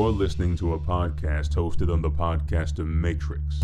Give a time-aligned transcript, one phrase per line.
[0.00, 3.60] You're listening to a podcast hosted on the Podcaster Matrix.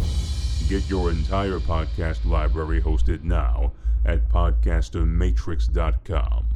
[0.69, 3.73] Get your entire podcast library hosted now
[4.05, 6.47] at podcastermatrix.com.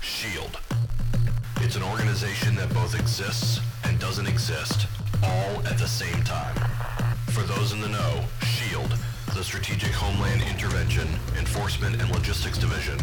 [0.00, 0.58] SHIELD.
[1.60, 4.88] It's an organization that both exists and doesn't exist,
[5.22, 6.56] all at the same time.
[7.30, 8.98] For those in the know, SHIELD,
[9.34, 12.96] the Strategic Homeland Intervention, Enforcement and Logistics Division,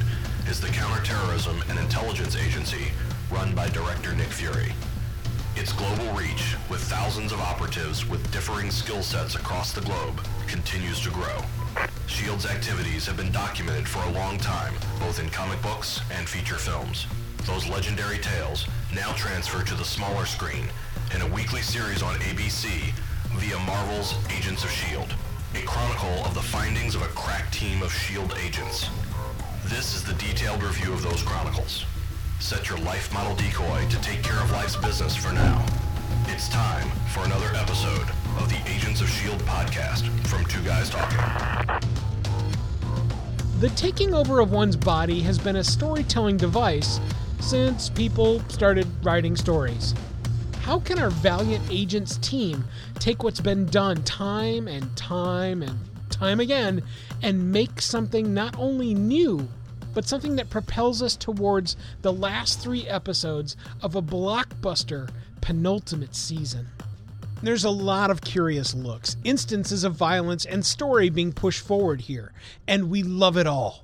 [0.47, 2.93] is the counterterrorism and intelligence agency
[3.29, 4.71] run by Director Nick Fury.
[5.57, 11.01] Its global reach, with thousands of operatives with differing skill sets across the globe, continues
[11.01, 11.37] to grow.
[12.07, 16.55] SHIELD's activities have been documented for a long time, both in comic books and feature
[16.55, 17.07] films.
[17.45, 20.63] Those legendary tales now transfer to the smaller screen
[21.13, 22.93] in a weekly series on ABC
[23.35, 25.13] via Marvel's Agents of S.H.I.E.L.D.,
[25.53, 28.33] a chronicle of the findings of a crack team of S.H.I.E.L.D.
[28.41, 28.89] agents.
[29.65, 31.85] This is the detailed review of those chronicles.
[32.39, 35.65] Set your life model decoy to take care of life's business for now.
[36.27, 39.43] It's time for another episode of the Agents of S.H.I.E.L.D.
[39.43, 41.19] podcast from Two Guys Talking.
[43.59, 47.01] The taking over of one's body has been a storytelling device
[47.41, 49.93] since people started writing stories.
[50.61, 52.63] How can our valiant agents team
[52.99, 55.77] take what's been done time and time and
[56.11, 56.83] time again
[57.23, 59.49] and make something not only new,
[59.93, 65.09] but something that propels us towards the last three episodes of a blockbuster
[65.41, 66.67] penultimate season?
[67.41, 72.33] There's a lot of curious looks, instances of violence, and story being pushed forward here,
[72.67, 73.83] and we love it all.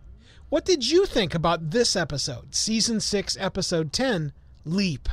[0.50, 4.31] What did you think about this episode, Season 6, Episode 10,
[4.64, 5.09] Leap?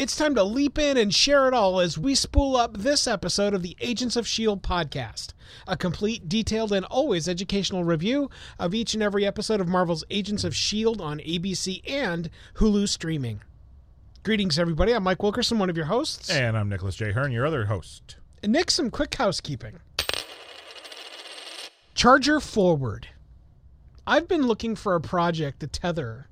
[0.00, 3.52] It's time to leap in and share it all as we spool up this episode
[3.52, 4.62] of the Agents of S.H.I.E.L.D.
[4.62, 5.34] podcast.
[5.68, 10.42] A complete, detailed, and always educational review of each and every episode of Marvel's Agents
[10.42, 11.02] of S.H.I.E.L.D.
[11.04, 13.42] on ABC and Hulu streaming.
[14.22, 14.92] Greetings, everybody.
[14.92, 16.30] I'm Mike Wilkerson, one of your hosts.
[16.30, 17.12] And I'm Nicholas J.
[17.12, 18.16] Hearn, your other host.
[18.42, 19.80] And Nick, some quick housekeeping.
[21.94, 23.08] Charger Forward.
[24.06, 26.30] I've been looking for a project to tether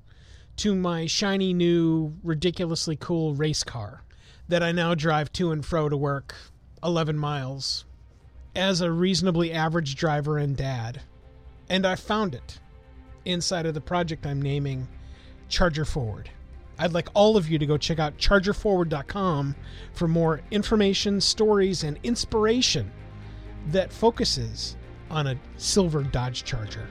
[0.59, 4.03] to my shiny new, ridiculously cool race car
[4.49, 6.35] that I now drive to and fro to work
[6.83, 7.85] 11 miles
[8.57, 11.01] as a reasonably average driver and dad.
[11.69, 12.59] And I found it
[13.23, 14.89] inside of the project I'm naming
[15.47, 16.29] Charger Forward.
[16.77, 19.55] I'd like all of you to go check out chargerforward.com
[19.93, 22.91] for more information, stories, and inspiration
[23.67, 24.75] that focuses
[25.09, 26.85] on a silver Dodge Charger.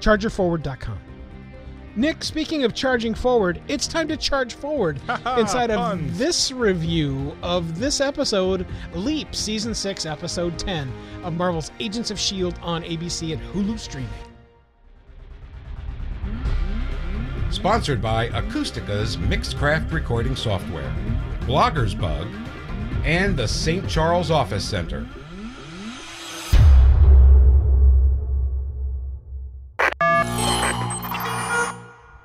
[0.00, 1.13] Chargerforward.com.
[1.96, 5.00] Nick, speaking of charging forward, it's time to charge forward
[5.38, 6.18] inside of puns.
[6.18, 12.56] this review of this episode, Leap, Season 6, Episode 10 of Marvel's Agents of S.H.I.E.L.D.
[12.62, 14.10] on ABC and Hulu streaming.
[17.50, 20.92] Sponsored by Acoustica's Mixcraft Recording Software,
[21.42, 22.26] Blogger's Bug,
[23.04, 23.88] and the St.
[23.88, 25.06] Charles Office Center.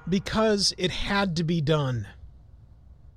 [0.09, 2.07] Because it had to be done.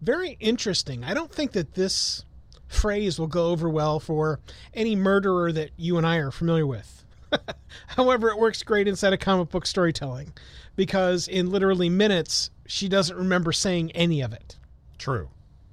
[0.00, 1.04] Very interesting.
[1.04, 2.24] I don't think that this
[2.68, 4.40] phrase will go over well for
[4.74, 7.04] any murderer that you and I are familiar with.
[7.88, 10.32] However, it works great inside of comic book storytelling
[10.76, 14.56] because in literally minutes, she doesn't remember saying any of it.
[14.98, 15.28] True.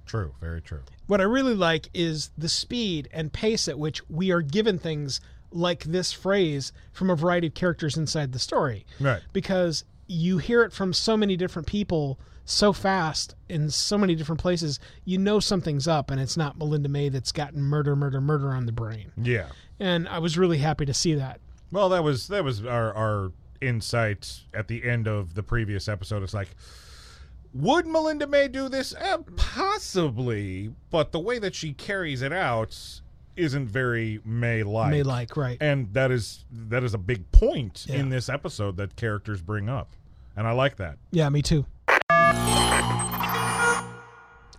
[0.05, 0.33] True.
[0.41, 0.81] Very true.
[1.07, 5.21] What I really like is the speed and pace at which we are given things
[5.51, 8.85] like this phrase from a variety of characters inside the story.
[8.99, 9.21] Right.
[9.33, 14.41] Because you hear it from so many different people so fast in so many different
[14.41, 18.49] places, you know something's up and it's not Melinda May that's gotten murder, murder, murder
[18.49, 19.11] on the brain.
[19.15, 19.47] Yeah.
[19.79, 21.39] And I was really happy to see that.
[21.71, 23.31] Well, that was that was our our
[23.61, 26.23] insight at the end of the previous episode.
[26.23, 26.49] It's like,
[27.53, 28.95] would Melinda May do this?
[28.97, 33.01] Eh, possibly, but the way that she carries it out
[33.35, 34.91] isn't very May like.
[34.91, 35.57] May like, right.
[35.61, 37.97] and that is that is a big point Yeah.
[37.97, 39.95] in this episode that characters bring up,
[40.39, 40.97] and I like that.
[41.11, 41.65] Yeah, me too.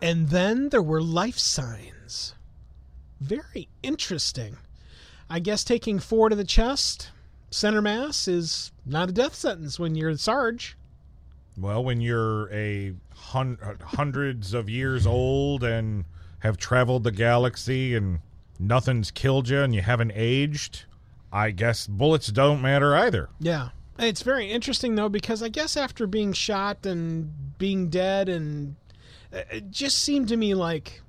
[0.02, 2.34] And then there were life signs.
[3.18, 4.58] Very interesting.
[5.30, 7.10] I guess taking four to the chest,
[7.50, 10.76] center mass, is not a death sentence when you're Sarge.
[11.56, 16.04] Well, when you're a hun- hundreds of years old and
[16.40, 18.18] have traveled the galaxy and
[18.58, 20.84] nothing's killed you and you haven't aged,
[21.32, 23.30] I guess bullets don't matter either.
[23.38, 23.70] Yeah.
[24.00, 28.76] It's very interesting though because I guess after being shot and being dead and
[29.32, 31.02] uh, it just seemed to me like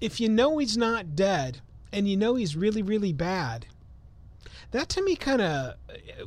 [0.00, 1.60] if you know he's not dead
[1.92, 3.66] and you know he's really really bad
[4.70, 5.74] That to me kind of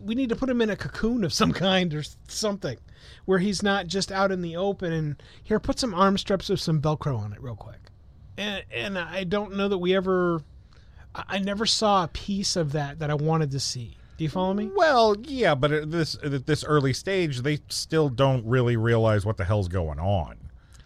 [0.01, 2.77] we need to put him in a cocoon of some kind or something
[3.25, 6.59] where he's not just out in the open and here put some arm straps with
[6.59, 7.79] some velcro on it real quick.
[8.37, 10.41] And and I don't know that we ever
[11.13, 13.97] I never saw a piece of that that I wanted to see.
[14.21, 14.69] Do you follow me?
[14.75, 19.38] Well, yeah, but at this at this early stage, they still don't really realize what
[19.38, 20.38] the hell's going on.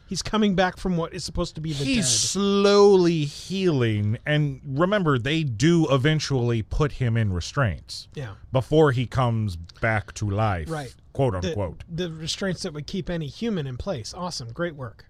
[0.07, 2.29] He's coming back from what is supposed to be the He's dead.
[2.29, 8.35] slowly healing, and remember, they do eventually put him in restraints Yeah.
[8.53, 10.95] before he comes back to life, Right.
[11.11, 11.83] Quote The, unquote.
[11.93, 14.13] the restraints that would keep any human in place.
[14.13, 14.53] Awesome.
[14.53, 15.07] Great work.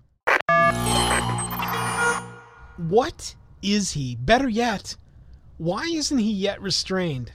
[2.78, 4.16] What is he?
[4.16, 4.96] Better yet,
[5.60, 7.32] why isn't he yet restrained?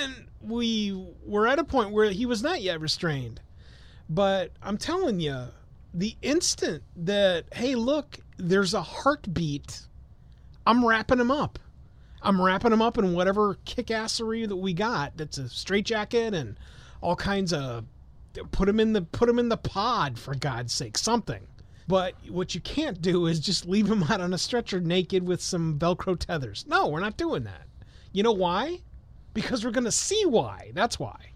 [0.00, 3.40] And we were at a point where he was not yet restrained.
[4.08, 5.46] But I'm telling you,
[5.94, 9.82] the instant that, hey, look, there's a heartbeat,
[10.66, 11.58] I'm wrapping him up.
[12.22, 15.16] I'm wrapping him up in whatever kickassery that we got.
[15.16, 16.56] That's a straitjacket and
[17.00, 17.84] all kinds of
[18.52, 21.46] put him in the put him in the pod for God's sake, something.
[21.88, 25.42] But what you can't do is just leave him out on a stretcher naked with
[25.42, 26.64] some Velcro tethers.
[26.68, 27.66] No, we're not doing that.
[28.12, 28.80] You know why?
[29.34, 30.72] Because we're going to see why.
[30.74, 31.32] That's why.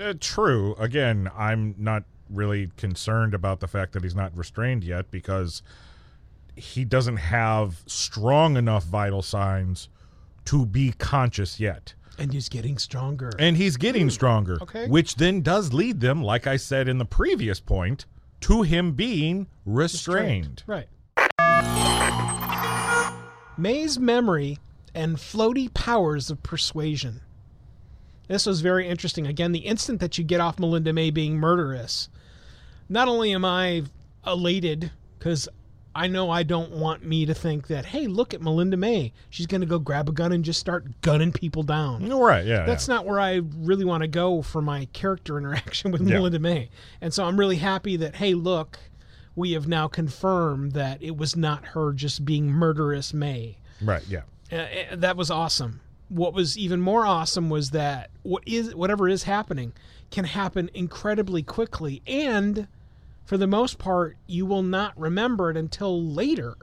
[0.00, 0.74] Uh, true.
[0.78, 5.62] Again, I'm not really concerned about the fact that he's not restrained yet because
[6.56, 9.88] he doesn't have strong enough vital signs
[10.46, 11.94] to be conscious yet.
[12.18, 13.32] And he's getting stronger.
[13.38, 14.86] And he's getting stronger, okay.
[14.86, 18.06] which then does lead them, like I said in the previous point,
[18.42, 20.62] to him being restrained.
[20.66, 20.86] Right.
[23.56, 24.58] May's memory
[24.94, 27.20] and floaty powers of persuasion.
[28.28, 29.26] This was very interesting.
[29.26, 32.08] Again, the instant that you get off Melinda May being murderous,
[32.88, 33.82] not only am I
[34.26, 35.48] elated because
[35.96, 39.12] I know I don't want me to think that, hey, look at Melinda May.
[39.30, 42.10] She's going to go grab a gun and just start gunning people down.
[42.10, 42.64] All right, yeah.
[42.64, 46.14] That's not where I really want to go for my character interaction with Yeah.
[46.16, 46.70] Melinda May.
[47.00, 48.78] And so I'm really happy that, hey, look,
[49.36, 53.58] we have now confirmed that it was not her just being murderous May.
[53.80, 54.22] Right, yeah.
[54.52, 55.80] Uh, uh, that was awesome.
[56.08, 59.72] What was even more awesome was that what is whatever is happening
[60.10, 62.68] can happen incredibly quickly, and
[63.24, 66.56] for the most part, you will not remember it until later.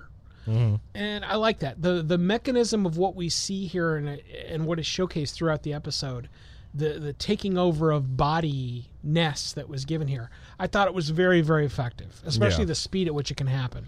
[0.94, 4.80] And I like that the the mechanism of what we see here and and what
[4.80, 6.28] is showcased throughout the episode,
[6.74, 10.30] the the taking over of body ness that was given here.
[10.60, 12.68] I thought it was very very effective, especially Yeah.
[12.68, 13.88] the speed at which it can happen.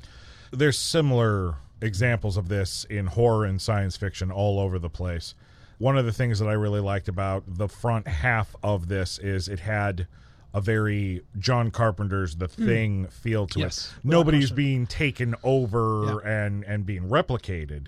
[0.51, 5.35] there's similar examples of this in horror and science fiction all over the place.
[5.77, 9.47] One of the things that I really liked about the front half of this is
[9.47, 10.07] it had
[10.53, 13.59] a very John Carpenter's The Thing feel to Hmm.
[13.61, 13.93] Yes.
[13.97, 14.05] it.
[14.05, 14.55] Nobody's Awesome.
[14.55, 17.87] being taken over and and being replicated,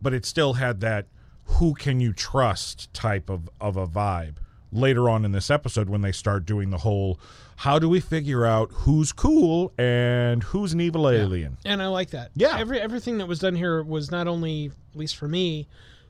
[0.00, 1.06] but it still had that
[1.44, 4.36] who can you trust type of of a vibe.
[4.76, 7.18] Later on in this episode when they start doing the whole
[7.56, 11.56] how do we figure out who's cool and who's an evil alien?
[11.64, 12.30] And I like that.
[12.34, 12.58] Yeah.
[12.58, 15.66] Every everything that was done here was not only, at least for me,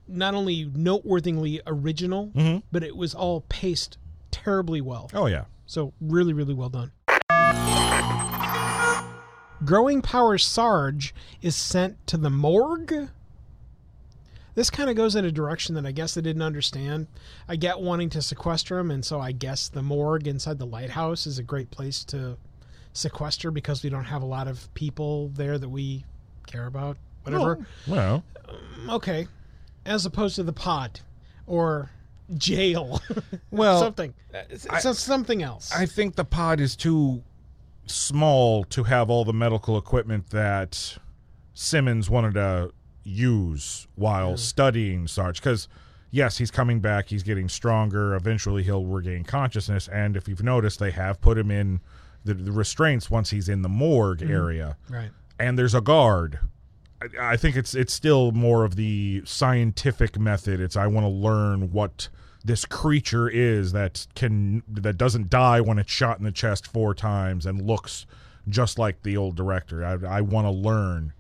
[0.09, 2.59] not only noteworthily original, mm-hmm.
[2.73, 3.99] but it was all paced
[4.33, 5.09] terribly well.
[5.15, 5.45] Oh yeah.
[5.67, 6.91] So really, really well done.
[9.65, 13.09] Growing Power Sarge is sent to the morgue.
[14.57, 17.07] This kind of goes in a direction that I guess I didn't understand.
[17.47, 21.27] I get wanting to sequester him, and so I guess the morgue inside the lighthouse
[21.27, 22.39] is a great place to
[22.95, 26.07] sequester because we don't have a lot of people there that we
[26.47, 26.97] care about.
[27.25, 27.59] Whatever.
[27.61, 29.29] Oh, well, um, Okay.
[29.85, 31.01] As opposed to the pod
[31.47, 31.91] or
[32.35, 33.01] jail.
[33.51, 34.15] Well, something.
[34.35, 35.73] Uh, so something else.
[35.73, 37.23] I think the pod is too
[37.87, 40.99] small to have all the medical equipment that
[41.55, 42.73] Simmons wanted to
[43.07, 45.41] use while studying Sarge.
[45.41, 45.69] Because,
[46.11, 48.15] yes, he's coming back, he's getting stronger.
[48.15, 49.89] Eventually, he'll regain consciousness.
[49.89, 51.81] And if you've noticed, they have put him in
[52.25, 54.33] the, the restraints once he's in the morgue mm-hmm.
[54.33, 54.77] area.
[54.89, 55.11] right.
[55.39, 56.41] and there's a guard.
[57.01, 60.61] I, I think it's it's still more of the scientific method.
[60.61, 62.09] It's I want to learn what
[62.45, 66.95] this creature is that can that doesn't die when it's shot in the chest four
[66.95, 68.07] times and looks
[68.49, 69.85] just like the old director.
[69.85, 71.13] I, I want to learn,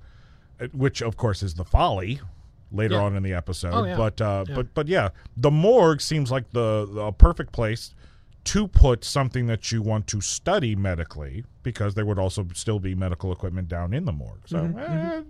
[0.72, 2.20] which of course is the folly
[2.72, 3.02] later Yeah.
[3.02, 3.72] on in the episode.
[3.74, 3.96] Oh, yeah.
[3.96, 4.54] But uh, Yeah.
[4.54, 7.94] but but yeah, the morgue seems like the, the perfect place
[8.44, 12.94] to put something that you want to study medically because there would also still be
[12.94, 14.40] medical equipment down in the morgue.
[14.46, 15.22] So Mm-hmm, eh,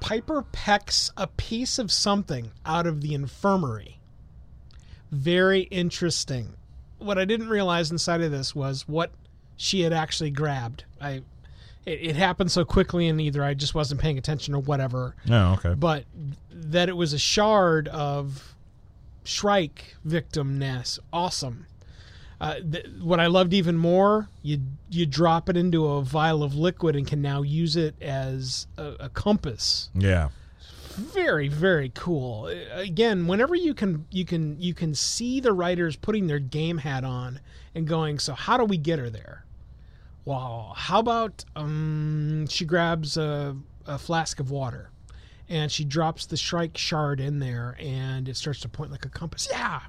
[0.00, 4.00] Piper pecks a piece of something out of the infirmary.
[5.12, 6.54] Very interesting.
[6.98, 9.12] What I didn't realize inside of this was what
[9.56, 10.84] she had actually grabbed.
[11.00, 11.22] I
[11.86, 15.14] it, it happened so quickly and either I just wasn't paying attention or whatever.
[15.26, 15.74] no, okay.
[15.74, 16.04] But
[16.50, 18.54] that it was a shard of
[19.24, 20.98] Shrike victimness.
[21.12, 21.66] Awesome.
[22.40, 26.54] Uh, th- what I loved even more, you you drop it into a vial of
[26.54, 29.90] liquid and can now use it as a, a compass.
[29.94, 30.30] Yeah.
[30.96, 32.46] Very very cool.
[32.46, 36.78] Uh, Again, whenever you can you can you can see the writers putting their game
[36.78, 37.40] hat on
[37.74, 39.44] and going, so how do we get her there?
[40.30, 44.90] Well, how about um, she grabs a, a flask of water
[45.48, 49.08] and she drops the Shrike shard in there and it starts to point like a
[49.08, 49.48] compass.
[49.50, 49.80] Yeah,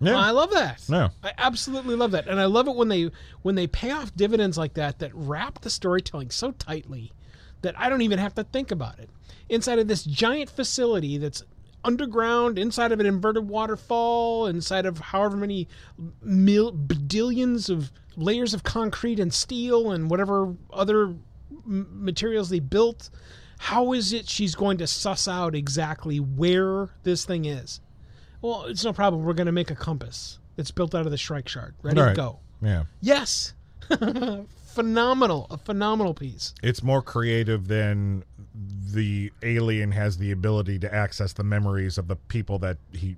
[0.00, 0.16] Yeah.
[0.16, 0.82] I love that.
[0.88, 1.10] Yeah.
[1.22, 3.10] I absolutely love that, and I love it when they
[3.42, 7.12] when they pay off dividends like that that wrap the storytelling so tightly
[7.60, 9.10] that I don't even have to think about it.
[9.50, 11.42] Inside of this giant facility that's
[11.84, 15.68] underground, inside of an inverted waterfall, inside of however many
[16.22, 21.14] mil- bedillions of layers of concrete and steel and whatever other
[21.64, 23.10] materials they built.
[23.58, 27.80] How is it she's going to suss out exactly where this thing is?
[28.40, 29.24] Well, it's no problem.
[29.24, 31.74] We're going to make a compass that's built out of the Shrike shard.
[31.82, 32.16] Ready to right.
[32.16, 32.38] go.
[32.62, 32.84] Yeah.
[33.00, 33.54] Yes.
[34.66, 35.46] phenomenal.
[35.50, 36.54] A phenomenal piece.
[36.62, 38.24] It's more creative than
[38.92, 43.16] the alien has the ability to access the memories of the people that he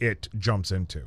[0.00, 1.02] it jumps into.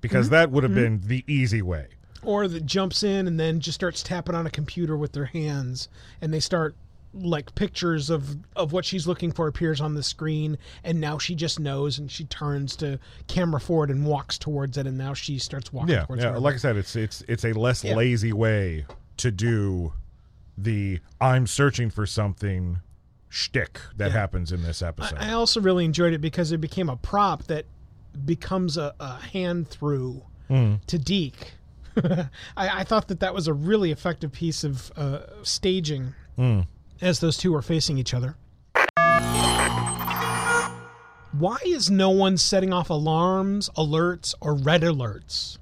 [0.00, 0.34] Because Mm-hmm.
[0.34, 1.88] that would have been the easy way.
[2.22, 5.88] Or that jumps in and then just starts tapping on a computer with their hands
[6.20, 6.74] and they start
[7.12, 11.34] like pictures of of what she's looking for appears on the screen and now she
[11.34, 15.36] just knows and she turns to camera forward and walks towards it and now she
[15.36, 16.36] starts walking Yeah, towards yeah.
[16.36, 16.40] it.
[16.40, 17.96] Like I said, it's it's it's a less Yeah.
[17.96, 18.86] lazy way
[19.16, 19.92] to do
[20.56, 22.78] the I'm searching for something
[23.28, 24.18] shtick that Yeah.
[24.18, 25.18] happens in this episode.
[25.18, 27.64] I also really enjoyed it because it became a prop that
[28.24, 30.74] becomes a, a hand through hmm.
[30.86, 31.54] to Deke.
[32.56, 36.14] I, I thought that that was a really effective piece of uh, staging
[37.00, 38.36] as those two are facing each other.
[41.32, 45.58] Why is no one setting off alarms, alerts, or red alerts?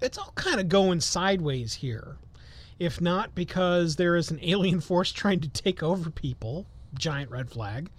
[0.00, 2.16] It's all kind of going sideways here.
[2.78, 7.50] If not because there is an alien force trying to take over people, giant red
[7.50, 7.90] flag,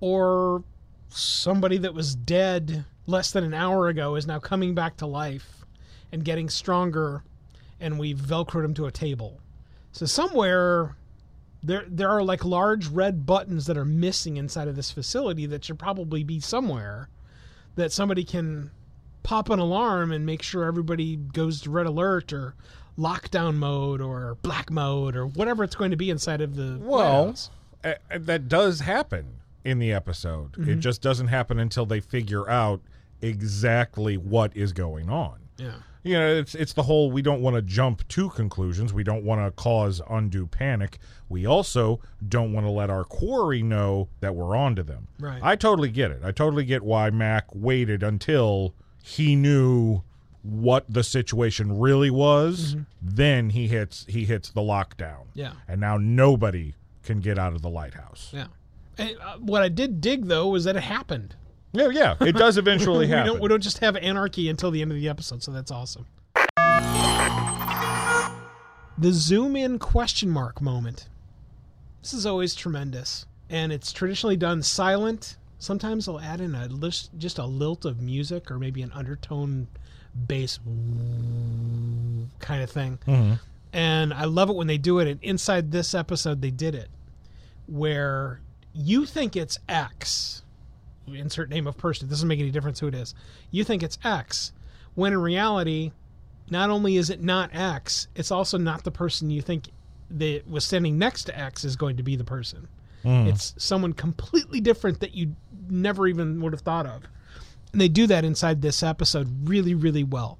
[0.00, 0.62] or
[1.08, 5.55] somebody that was dead less than an hour ago is now coming back to life
[6.12, 7.22] and getting stronger,
[7.80, 9.40] and we've velcroed him to a table.
[9.92, 10.96] So somewhere
[11.62, 15.64] there there are like large red buttons that are missing inside of this facility that
[15.64, 17.08] should probably be somewhere
[17.74, 18.70] that somebody can
[19.22, 22.54] pop an alarm and make sure everybody goes to red alert or
[22.96, 27.34] lockdown mode or black mode or whatever it's going to be inside of the Well,
[27.84, 30.52] uh, that does happen in the episode.
[30.52, 30.70] Mm-hmm.
[30.70, 32.80] It just doesn't happen until they figure out
[33.20, 35.40] exactly what is going on.
[35.58, 35.72] yeah
[36.06, 38.92] You know, it's it's the whole we don't want to jump to conclusions.
[38.92, 40.98] We don't want to cause undue panic.
[41.28, 45.08] We also don't want to let our quarry know that we're onto them.
[45.18, 45.40] Right.
[45.42, 46.20] I totally get it.
[46.24, 50.02] I totally get why Mac waited until he knew
[50.42, 52.76] what the situation really was.
[53.02, 55.26] Then he hits he hits the lockdown.
[55.30, 55.40] Mm-hmm.
[55.40, 55.52] Yeah.
[55.66, 58.30] And now nobody can get out of the lighthouse.
[58.34, 58.46] yeah
[58.98, 61.36] and, uh, what i did dig though was that it happened
[61.76, 62.14] Yeah, yeah.
[62.20, 63.26] It does eventually we happen.
[63.26, 66.06] don't we don't just have anarchy until the end of the episode, so that's awesome.
[68.98, 71.08] The zoom in question mark moment.
[72.02, 75.36] This is always tremendous, and it's traditionally done silent.
[75.58, 79.66] Sometimes they'll add in a lis- just a lilt of music or maybe an undertone
[80.26, 80.58] bass
[82.38, 82.98] kind of thing.
[83.06, 83.34] Mm-hmm.
[83.72, 85.08] And I love it when they do it.
[85.08, 86.88] And inside this episode, they did it
[87.66, 88.40] where
[88.72, 90.42] you think it's X,
[91.08, 92.06] insert name of person.
[92.06, 93.14] It doesn't make any difference who it is.
[93.50, 94.52] You think it's X,
[94.94, 95.92] when in reality,
[96.50, 99.70] not only is it not X, it's also not the person you think
[100.10, 102.68] that was standing next to X is going to be the person.
[103.02, 103.26] Hmm.
[103.26, 105.34] It's someone completely different that you
[105.68, 107.02] never even would have thought of.
[107.72, 110.38] And they do that inside this episode really, really well.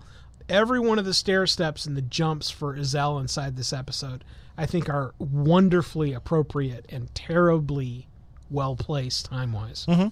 [0.49, 4.25] Every one of the stair steps and the jumps for Izel inside this episode,
[4.57, 8.07] I think, are wonderfully appropriate and terribly
[8.49, 9.87] well placed time wise.
[9.89, 10.09] Mm-hmm.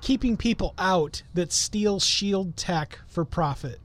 [0.00, 3.80] Keeping people out that steal shield tech for profit.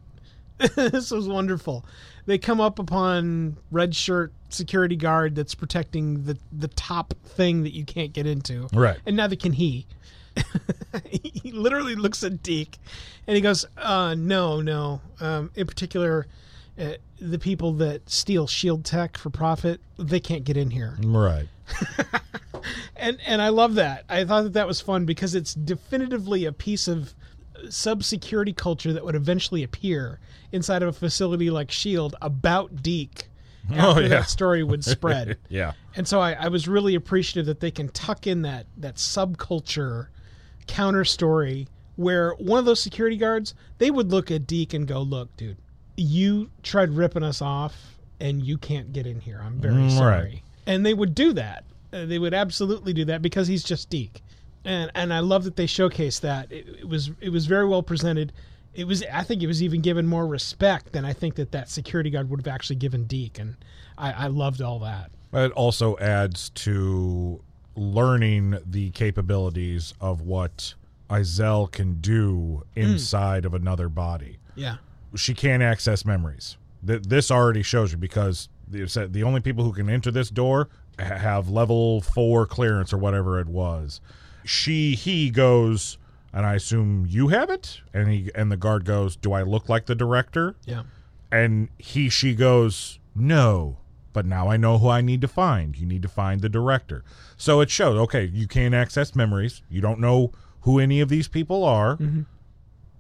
[0.76, 1.86] this was wonderful.
[2.26, 7.74] They come up upon red shirt security guard that's protecting the the top thing that
[7.74, 8.68] you can't get into.
[8.74, 9.00] Right.
[9.06, 9.88] And neither can he.
[11.06, 12.78] he literally looks at Deke
[13.28, 15.02] and he goes, uh, no, no.
[15.20, 16.28] Um, in particular,
[16.80, 21.48] uh, the people that steal shield tech for profit, they can't get in here Right.
[22.96, 24.06] and and I love that.
[24.10, 27.14] I thought that that was fun because it's definitively a piece of
[27.70, 30.20] sub security culture that would eventually appear
[30.52, 33.30] inside of a facility like Shield about Deke
[33.74, 34.08] after yeah.
[34.08, 35.38] that story would spread.
[35.50, 35.74] Yeah.
[35.96, 40.08] And so I, I was really appreciative that they can tuck in that that subculture
[40.68, 45.02] counter story where one of those security guards they would look at Deke and go,
[45.02, 45.58] "Look, dude,
[45.98, 49.42] you tried ripping us off, and you can't get in here.
[49.44, 50.42] I'm very Mm, right.
[50.72, 51.64] Sorry." And they would do that.
[51.94, 54.22] Uh, they would absolutely do that because he's just Deke.
[54.64, 56.52] And and I love that they showcased that.
[56.52, 58.32] It, it was it was very well presented.
[58.74, 61.70] It was I think it was even given more respect than I think that that
[61.70, 63.56] security guard would have actually given Deke, and
[63.98, 65.12] I, I loved all that.
[65.34, 67.42] It also adds to
[67.76, 70.74] learning the capabilities of what
[71.10, 74.38] Izel can do inside of another body.
[74.56, 74.78] Yeah.
[75.16, 76.58] She can't access memories.
[76.86, 81.50] Th- This already shows you because the only people who can enter this door have
[81.50, 84.02] level four clearance or whatever it was.
[84.44, 85.98] She he goes,
[86.34, 89.70] and I assume you have it, and he and the guard goes, "Do I look
[89.70, 90.84] like the director?" Yeah.
[91.32, 93.78] And he, she goes, no,
[94.14, 95.78] but now I know who I need to find.
[95.78, 97.04] You need to find the director.
[97.38, 99.62] So it shows, okay, you can't access memories.
[99.70, 101.96] You don't know who any of these people are.
[101.96, 102.22] Mm-hmm.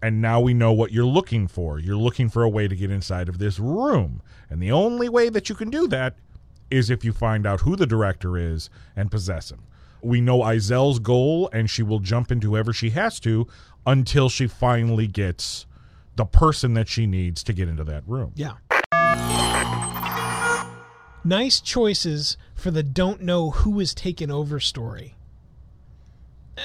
[0.02, 1.78] And now we know what you're looking for.
[1.80, 4.22] You're looking for a way to get inside of this room.
[4.50, 6.16] And the only way that you can do that
[6.72, 9.64] is if you find out who the director is and possess him.
[10.02, 13.48] We know Izel's goal, and she will jump into whoever she has to
[13.86, 15.68] until she finally gets
[16.16, 18.32] the person that she needs to get into that room.
[18.36, 18.54] Yeah.
[21.24, 25.16] Nice choices for the don't know who is taken over story.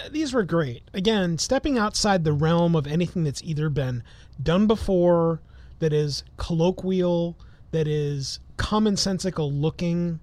[0.05, 0.83] Uh, These were great.
[0.93, 4.03] Again, stepping outside the realm of anything that's either been
[4.43, 5.41] done before,
[5.79, 7.37] that is colloquial,
[7.71, 10.21] that is commonsensical looking,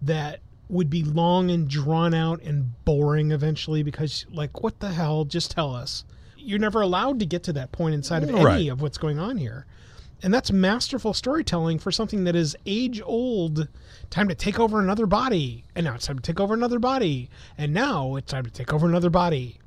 [0.00, 5.24] that would be long and drawn out and boring eventually because, like, what the hell?
[5.24, 6.04] Just tell us.
[6.36, 9.36] You're never allowed to get to that point inside of any of what's going on
[9.36, 9.66] here.
[10.24, 13.68] And that's masterful storytelling for something that is age old.
[14.08, 15.66] Time to take over another body.
[15.74, 17.28] And now it's time to take over another body.
[17.58, 19.60] And now it's time to take over another body.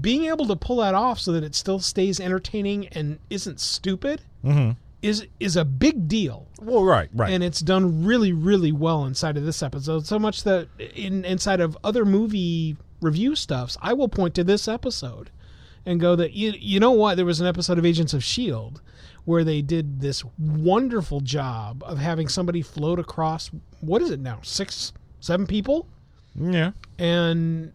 [0.00, 4.22] Being able to pull that off so that it still stays entertaining and isn't stupid
[4.44, 4.72] mm-hmm.
[5.02, 6.48] is is a big deal.
[6.60, 7.30] Well, right, right.
[7.30, 10.04] And it's done really, really well inside of this episode.
[10.04, 14.66] So much that in inside of other movie review stuffs, I will point to this
[14.66, 15.30] episode
[15.86, 17.14] and go that you you know what?
[17.16, 18.82] There was an episode of Agents of Shield
[19.24, 24.40] where they did this wonderful job of having somebody float across what is it now?
[24.42, 25.88] Six, seven people?
[26.38, 26.72] yeah.
[26.98, 27.72] and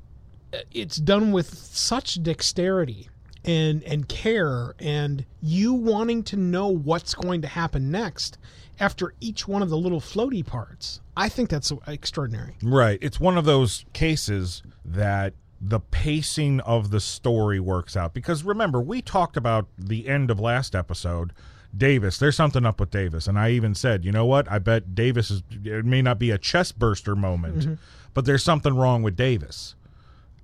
[0.72, 3.10] it's done with such dexterity
[3.44, 8.38] and and care and you wanting to know what's going to happen next
[8.80, 11.02] after each one of the little floaty parts.
[11.18, 12.56] I think that's extraordinary.
[12.62, 13.00] Right.
[13.02, 18.14] It's one of those cases that the pacing of the story works out.
[18.16, 21.34] Because remember, we talked about the end of last episode.
[21.76, 23.28] Davis, there's something up with Davis.
[23.28, 24.52] And I even said, you know what?
[24.52, 27.74] I bet Davis is, it may not be a chest burster moment, mm-hmm.
[28.14, 29.76] but there's something wrong with Davis.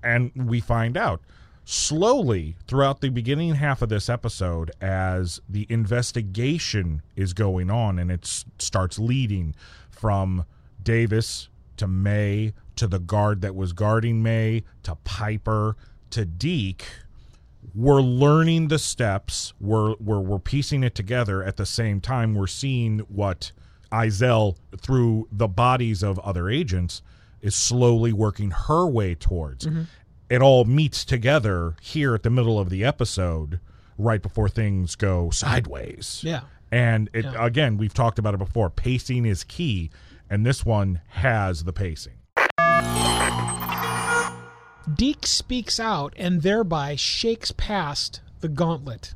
[0.04, 1.22] And we find out
[1.66, 8.10] slowly throughout the beginning half of this episode as the investigation is going on and
[8.10, 9.54] it starts leading
[9.90, 10.46] from
[10.82, 15.76] Davis to May to the guard that was guarding May to Piper
[16.12, 16.86] to Deke
[17.76, 19.54] we're learning the steps.
[19.60, 21.44] We're, we're we're piecing it together.
[21.44, 23.52] At the same time we're seeing what
[23.92, 27.02] Izel through the bodies of other agents
[27.42, 29.66] is slowly working her way towards.
[29.66, 29.84] Mm-hmm.
[30.30, 33.60] It all meets together here at the middle of the episode
[33.98, 36.22] right before things go sideways.
[36.24, 36.42] Yeah.
[36.72, 37.46] and it Yeah.
[37.46, 38.70] again we've talked about it before.
[38.70, 39.90] Pacing is key
[40.30, 42.18] and this one has the pacing
[44.94, 49.14] Deke speaks out and thereby shakes past the gauntlet.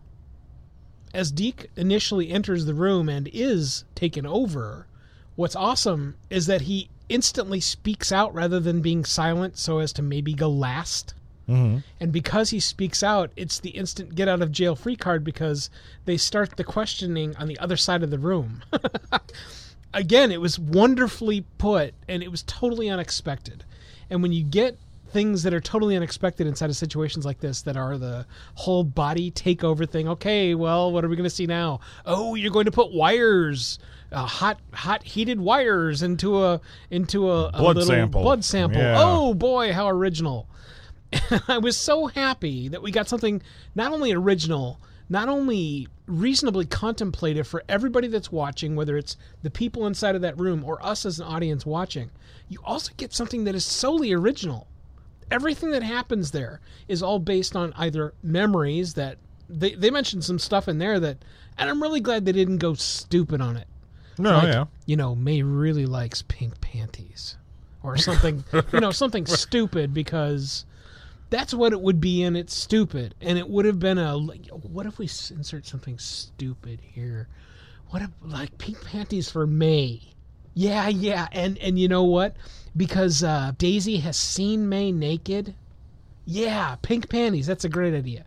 [1.14, 4.88] As Deke initially enters the room and is taken over,
[5.36, 10.02] what's awesome is that he instantly speaks out rather than being silent so as to
[10.02, 11.14] maybe go last.
[11.48, 11.80] Mm-hmm.
[12.00, 15.70] And because he speaks out, it's the instant get out of jail free card because
[16.06, 18.62] they start the questioning on the other side of the room.
[19.94, 23.64] Again, it was wonderfully put and it was totally unexpected.
[24.10, 24.78] And when you get
[25.10, 28.26] things that are totally unexpected inside of situations like this that are the
[28.56, 31.82] whole body takeover thing, okay, well, what are we going to see now?
[32.06, 33.80] Oh, you're going to put wires.
[34.14, 38.22] Uh, hot, hot, heated wires into a into a, a Blood little sample.
[38.22, 38.82] blood sample.
[38.82, 38.96] Yeah.
[39.00, 40.50] Oh boy, how original!
[41.48, 43.42] I was so happy that we got something
[43.74, 49.86] not only original, not only reasonably contemplative for everybody that's watching, whether it's the people
[49.86, 52.10] inside of that room or us as an audience watching.
[52.48, 54.68] You also get something that is solely original.
[55.30, 59.18] Everything that happens there is all based on either memories that
[59.50, 61.18] they, they mentioned some stuff in there that,
[61.58, 63.68] and I'm really glad they didn't go stupid on it.
[64.18, 64.66] No, Like, yeah.
[64.86, 67.36] You know, May really likes pink panties,
[67.84, 68.46] or something.
[68.72, 70.66] you know, something stupid because
[71.32, 73.16] that's what it would be, and it's stupid.
[73.22, 74.16] And it would have been a.
[74.16, 77.28] like, What if we insert something stupid here?
[77.90, 80.02] What if like pink panties for May?
[80.54, 82.36] Yeah, yeah, and and you know what?
[82.78, 85.56] Because uh, Daisy has seen May naked.
[86.26, 87.48] Yeah, pink panties.
[87.48, 88.26] That's a great idea.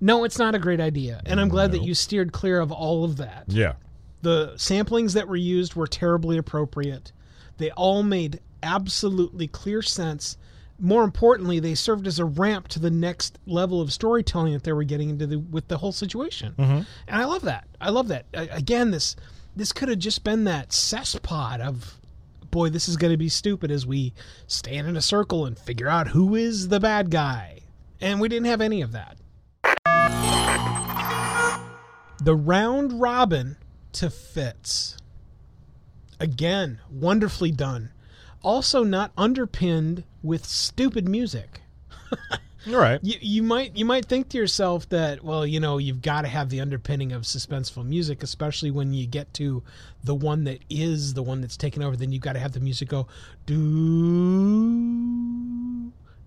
[0.00, 3.04] No, it's not a great idea, and I'm glad that you steered clear of all
[3.04, 3.44] of that.
[3.48, 3.74] Yeah.
[4.22, 7.12] The samplings that were used were terribly appropriate.
[7.58, 10.36] They all made absolutely clear sense.
[10.84, 14.72] More importantly, they served as a ramp to the next level of storytelling that they
[14.72, 16.54] were getting into the, with the whole situation.
[16.58, 16.80] Mm-hmm.
[17.06, 17.68] And I love that.
[17.80, 18.26] I love that.
[18.34, 19.14] A- Again, this
[19.54, 21.98] this could have just been that cesspot of
[22.50, 24.12] boy, this is going to be stupid as we
[24.48, 27.60] stand in a circle and figure out who is the bad guy.
[28.00, 29.16] And we didn't have any of that.
[32.22, 33.56] The round robin
[33.94, 34.96] to Fitz.
[36.20, 37.90] Again, wonderfully done.
[38.42, 41.62] Also not underpinned with stupid music.
[42.66, 43.00] Right.
[43.02, 46.28] You, you might you might think to yourself that well you know you've got to
[46.28, 49.64] have the underpinning of suspenseful music especially when you get to
[50.04, 52.60] the one that is the one that's taken over then you've got to have the
[52.60, 53.08] music go
[53.46, 53.56] do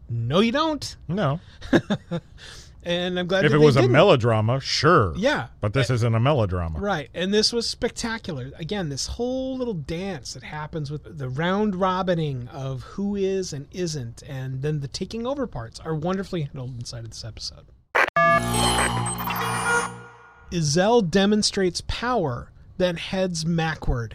[0.09, 1.39] no you don't No.
[2.85, 5.13] and I'm glad If it was a melodrama, sure.
[5.17, 6.79] yeah But this isn't a melodrama.
[6.79, 8.51] Right, and this was spectacular.
[8.57, 13.67] Again, this whole little dance that happens with the round robining of who is and
[13.71, 17.65] isn't, and then the taking over parts are wonderfully handled inside of this episode.
[20.51, 24.13] Izel demonstrates power, then heads macward.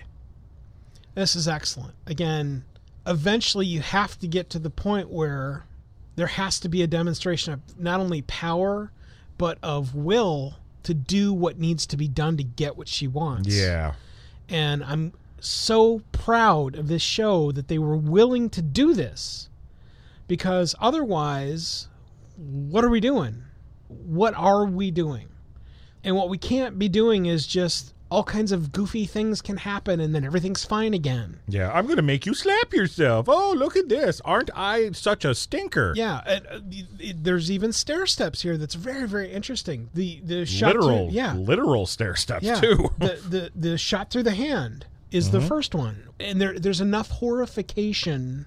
[1.15, 1.95] This is excellent.
[2.07, 2.65] Again,
[3.07, 5.67] eventually you have to get to the point where
[6.21, 8.93] there has to be a demonstration of not only power,
[9.39, 13.49] but of will to do what needs to be done to get what she wants.
[13.49, 13.95] Yeah.
[14.47, 19.49] And I'm so proud of this show that they were willing to do this
[20.29, 21.89] because otherwise,
[22.37, 23.43] what are we doing?
[23.89, 25.29] What are we doing?
[26.05, 30.01] And what we can't be doing is just all kinds of goofy things can happen
[30.01, 31.39] and then everything's fine again.
[31.47, 31.71] Yeah.
[31.73, 33.27] I'm going to make you slap yourself.
[33.29, 34.21] Oh, look at this.
[34.25, 35.93] Aren't I such a stinker?
[35.97, 36.61] Yeah, and, uh,
[37.15, 39.89] there's even stair steps here that's very very interesting.
[39.95, 42.61] The the shot Literal, through, yeah, literal stair steps, yeah.
[42.61, 42.91] too.
[42.99, 47.11] the, the the shot through the hand is the first one, and there there's enough
[47.11, 48.47] horrification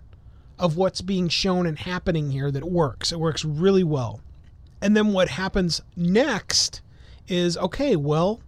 [0.60, 3.12] of what's being shown and happening here that it works.
[3.12, 4.22] It works really well.
[4.82, 6.82] And then what happens next
[7.28, 8.42] is okay, well,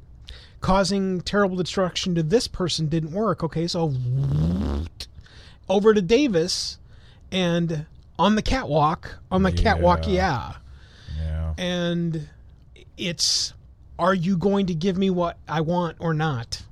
[0.66, 3.44] causing terrible destruction to this person didn't work.
[3.44, 3.94] Okay, so
[5.70, 6.80] over to Davis
[7.32, 7.86] and
[8.18, 10.54] on the catwalk, on the catwalk, yeah
[11.18, 11.54] yeah.
[11.58, 12.30] and
[12.98, 13.54] it's
[13.98, 16.64] are you going to give me what I want or not?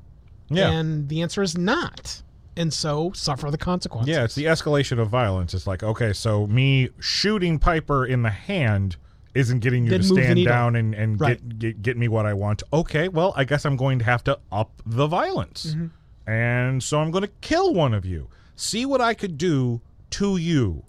[0.50, 0.72] Yeah.
[0.72, 2.22] And the answer is not.
[2.56, 4.14] And so suffer the consequences.
[4.14, 5.54] Yeah, it's the escalation of violence.
[5.54, 8.98] It's like, okay, so me shooting Piper in the hand
[9.36, 11.40] isn't getting you Didn't to stand down and, and Right.
[11.50, 12.64] get, get get me what I want.
[12.72, 15.76] Okay, well, I guess I'm going to have to up the violence.
[15.76, 16.30] Mm-hmm.
[16.30, 18.30] And so I'm going to kill one of you.
[18.56, 20.86] See what I could do to you.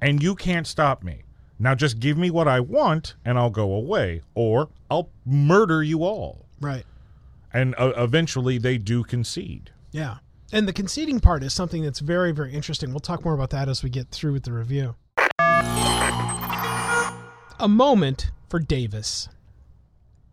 [0.00, 1.24] And you can't stop me.
[1.58, 6.04] Now just give me what I want and I'll go away or I'll murder you
[6.04, 6.46] all.
[6.60, 6.84] Right.
[7.52, 9.70] And uh, eventually they do concede.
[9.90, 10.18] Yeah.
[10.52, 12.90] And the conceding part is something that's very, very interesting.
[12.90, 14.94] We'll talk more about that as we get through with the review.
[17.60, 19.28] A moment for Davis.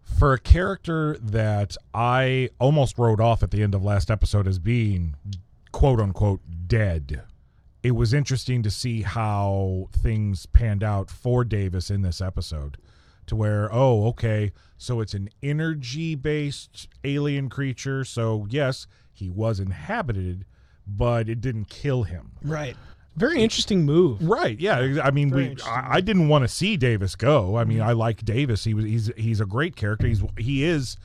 [0.03, 4.59] for a character that I almost wrote off at the end of last episode as
[4.59, 5.15] being
[5.71, 7.23] quote unquote dead.
[7.83, 12.77] It was interesting to see how things panned out for Davis in this episode
[13.27, 18.05] to where, oh, okay, so it's an energy based alien creature.
[18.05, 20.45] So, yes, he was inhabited,
[20.87, 22.31] but it didn't kill him.
[22.41, 22.77] Right.
[23.15, 24.21] Very interesting move.
[24.21, 24.59] Right.
[24.59, 24.99] Yeah.
[25.03, 25.61] I mean, Very we.
[25.65, 27.55] I, I didn't want to see Davis go.
[27.57, 27.87] I mean, Mm-hmm.
[27.89, 28.63] I like Davis.
[28.65, 28.85] He was.
[28.85, 29.11] He's.
[29.15, 30.07] He's a great character.
[30.07, 30.21] He's.
[30.37, 30.97] He is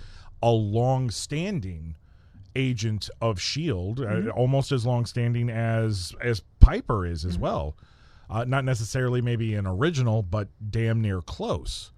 [0.43, 1.97] a long-standing
[2.57, 4.29] agent of Shield, Mm-hmm.
[4.29, 7.77] uh, almost as long-standing as as Piper is as well.
[8.29, 11.91] Uh, not necessarily maybe an original, but damn near close.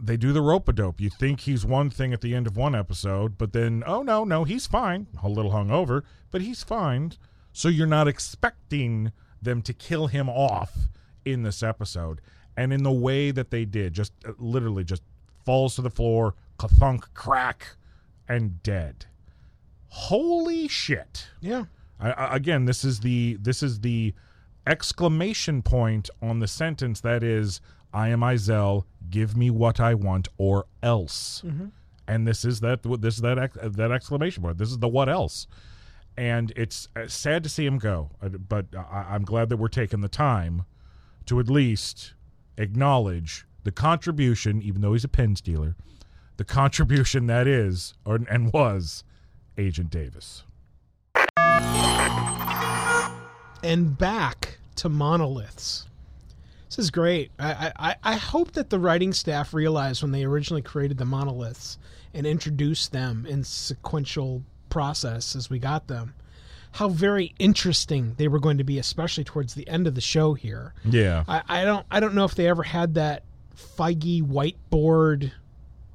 [0.00, 1.00] They do the rope a dope.
[1.00, 4.24] You think he's one thing at the end of one episode, but then oh no,
[4.24, 5.08] no, he's fine.
[5.22, 7.12] A little hungover, but he's fine.
[7.52, 10.88] So you're not expecting them to kill him off
[11.24, 12.20] in this episode,
[12.56, 15.02] and in the way that they did, just uh, literally just
[15.44, 17.76] falls to the floor, kathunk, crack,
[18.28, 19.06] and dead.
[19.88, 21.28] Holy shit!
[21.40, 21.64] Yeah.
[22.00, 24.14] I, I, again, this is the this is the
[24.66, 27.60] exclamation point on the sentence that is,
[27.92, 28.84] "I am Izel.
[29.10, 31.42] Give me what I want, or else."
[32.06, 34.58] And this is that this is that that exclamation point.
[34.58, 35.46] This is the what else.
[36.18, 38.10] And it's uh, sad to see him go.
[38.20, 40.64] uh, But I'm glad that we're taking the time
[41.26, 42.14] to at least
[42.56, 45.76] acknowledge the contribution, even though he's a pen stealer,
[46.36, 49.04] the contribution that is or, and was
[49.56, 50.42] Agent Davis.
[53.62, 55.86] and back to monoliths.
[56.68, 57.30] This is great.
[57.38, 61.78] I, I, I hope that the writing staff realized when they originally created the monoliths
[62.12, 66.14] and introduced them in sequential process as we got them,
[66.72, 70.34] how very interesting they were going to be, especially towards the end of the show
[70.34, 70.74] here.
[70.84, 71.24] Yeah.
[71.26, 73.22] I, I don't I don't know if they ever had that
[73.56, 75.32] Feige whiteboard,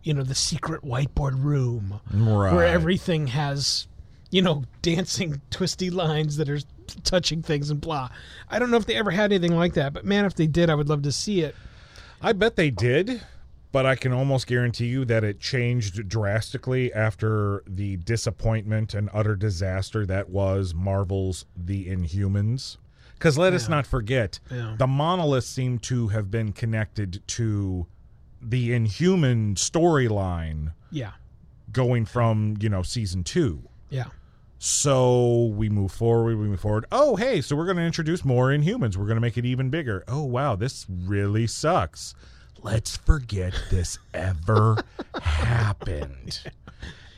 [0.03, 2.53] you know, the secret whiteboard room Right.
[2.53, 3.87] where everything has,
[4.31, 6.59] you know, dancing twisty lines that are
[7.03, 8.09] touching things and blah.
[8.49, 10.69] I don't know if they ever had anything like that, but man, if they did,
[10.69, 11.55] I would love to see it.
[12.21, 13.21] I bet they did,
[13.73, 19.35] but I can almost guarantee you that it changed drastically after the disappointment and utter
[19.35, 22.77] disaster that was Marvel's The Inhumans.
[23.15, 24.75] Because let us not forget, Yeah.
[24.77, 27.87] the monolith seemed to have been connected to
[28.41, 31.11] the Inhuman storyline Yeah,
[31.71, 33.63] going from, you know, season two.
[33.89, 34.07] yeah,
[34.59, 36.85] So we move forward, we move forward.
[36.91, 38.95] Oh, hey, so we're going to introduce more Inhumans.
[38.97, 40.03] We're going to make it even bigger.
[40.07, 42.13] Oh, wow, this really sucks.
[42.63, 44.77] Let's forget this ever
[45.21, 46.41] happened.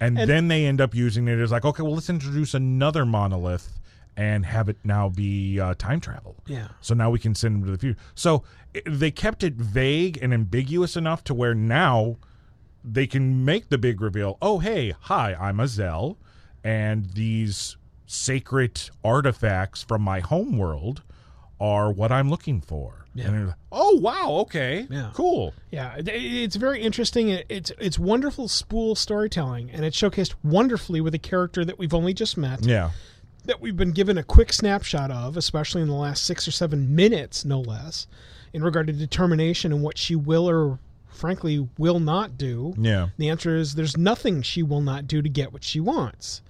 [0.02, 3.80] And, then they end up using it as like, okay, well, let's introduce another monolith
[4.18, 6.36] and have it now be uh, time travel.
[6.48, 6.70] yeah.
[6.82, 8.00] So now we can send them to the future.
[8.16, 8.44] So
[8.76, 12.18] i they kept it vague and ambiguous enough to where now
[12.84, 14.38] they can make the big reveal.
[14.42, 16.18] Oh, hey, hi, I'm Izel,
[16.64, 21.02] and these sacred artifacts from my home world
[21.60, 23.05] are what I'm looking for.
[23.16, 23.28] Yeah.
[23.28, 25.10] And they're like, oh, wow, okay, Yeah.
[25.14, 25.54] cool.
[25.72, 27.30] Yeah, it's very interesting.
[27.30, 32.14] It's it's wonderful spool storytelling, and it's showcased wonderfully with a character that we've only
[32.14, 32.92] just met, Yeah,
[33.46, 36.94] that we've been given a quick snapshot of, especially in the last six or seven
[36.96, 38.06] minutes, no less,
[38.54, 42.74] in regard to determination and what she will or frankly will not do.
[42.78, 46.42] yeah, The answer is there's nothing she will not do to get what she wants.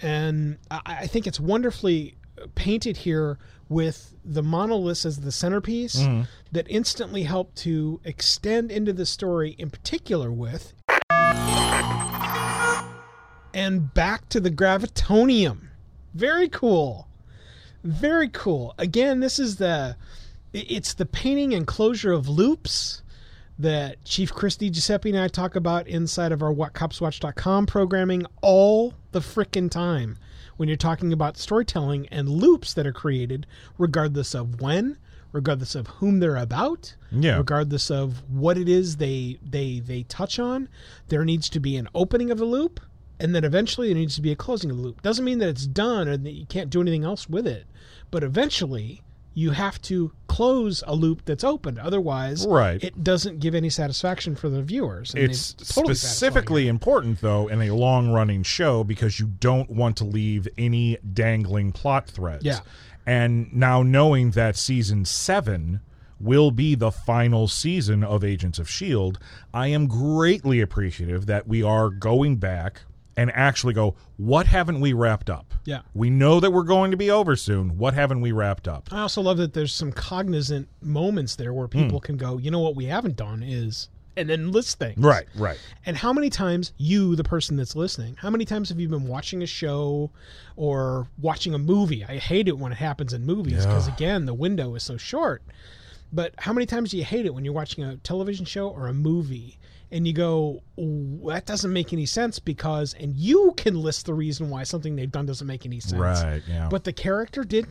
[0.00, 2.14] And I, I think it's wonderfully
[2.54, 6.22] painted here with the monoliths as the centerpiece mm-hmm.
[6.52, 10.72] that instantly help to extend into the story, in particular with.
[13.52, 15.68] And back to the gravitonium.
[16.12, 17.08] Very cool.
[17.82, 18.74] Very cool.
[18.78, 19.96] Again, this is the
[20.52, 23.02] it's the painting and closure of loops
[23.58, 29.20] that Chief Christy Giuseppe and I talk about inside of our WhatCopsWatch.com programming all the
[29.20, 30.18] frickin' time
[30.58, 33.46] when you're talking about storytelling and loops that are created,
[33.78, 34.98] regardless of when,
[35.32, 37.38] regardless of whom they're about, Yeah.
[37.38, 40.68] regardless of what it is they they they touch on.
[41.08, 42.80] There needs to be an opening of the loop,
[43.20, 45.00] and then eventually there needs to be a closing of the loop.
[45.02, 47.66] Doesn't mean that it's done or that you can't do anything else with it,
[48.10, 49.02] but eventually
[49.34, 51.78] you have to close a loop that's opened.
[51.78, 52.82] Otherwise, Right.
[52.82, 55.12] it doesn't give any satisfaction for the viewers.
[55.14, 59.96] and it's totally specifically important though in a long running show because you don't want
[59.96, 62.60] to leave any dangling plot threads Yeah.
[63.06, 65.80] and now knowing that season 7
[66.20, 69.18] will be the final season of agents of shield
[69.52, 72.82] i am greatly appreciative that we are going back
[73.16, 75.80] and actually go what haven't we wrapped up Yeah.
[75.94, 79.00] we know that we're going to be over soon what haven't we wrapped up I
[79.00, 82.04] also love that there's some cognizant moments there where people hmm.
[82.04, 84.98] can go, you know what we haven't done is, and then list things.
[84.98, 88.78] right right And how many times, you, the person that's listening, how many times have
[88.78, 90.10] you been watching a show
[90.56, 92.04] or watching a movie?
[92.04, 95.42] I hate it when it happens in movies because, again, the window is so short.
[96.12, 98.86] But how many times do you hate it when you're watching a television show or
[98.86, 99.58] a movie
[99.94, 104.12] and you go, "Ooh, that doesn't make any sense because, and you can list the
[104.12, 105.94] reason why something they've done doesn't make any sense.
[106.00, 106.68] Right, yeah.
[106.68, 107.66] But the character did.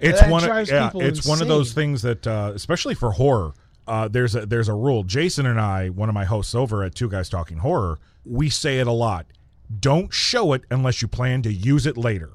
[0.00, 0.48] It's That one.
[0.48, 3.52] Of, yeah, it's one of those things that, uh, especially for horror,
[3.86, 5.02] uh, there's a there's a rule.
[5.02, 8.78] Jason and I, one of my hosts over at Two Guys Talking Horror, we say
[8.78, 9.26] it a lot.
[9.80, 12.30] Don't show it unless you plan to use it later,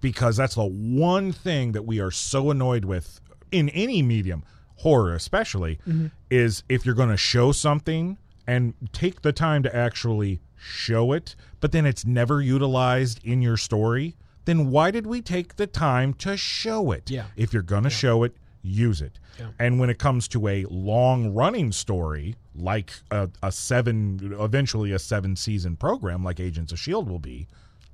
[0.00, 3.20] because that's the one thing that we are so annoyed with
[3.50, 4.44] in any medium,
[4.76, 6.06] horror especially, Mm-hmm.
[6.30, 11.36] is if you're going to show something and take the time to actually show it,
[11.60, 14.16] but then it's never utilized in your story.
[14.44, 17.10] Then why did we take the time to show it?
[17.10, 17.26] Yeah.
[17.36, 19.18] If you're going to show it, use it.
[19.38, 19.48] Yeah.
[19.58, 24.98] And when it comes to a long running story, like a, a seven, eventually a
[24.98, 27.10] seven season program like Agents of S.H.I.E.L.D.
[27.10, 27.48] Will be,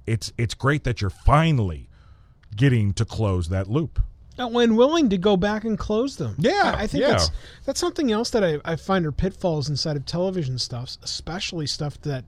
[0.06, 1.88] it's, it's great that you're finally
[2.56, 4.00] getting to close that loop.
[4.40, 6.34] Uh, when willing to go back and close them.
[6.38, 7.10] Yeah, I, I think yeah.
[7.10, 7.30] that's
[7.66, 12.00] that's something else that I, I find are pitfalls inside of television stuff, especially stuff
[12.02, 12.24] that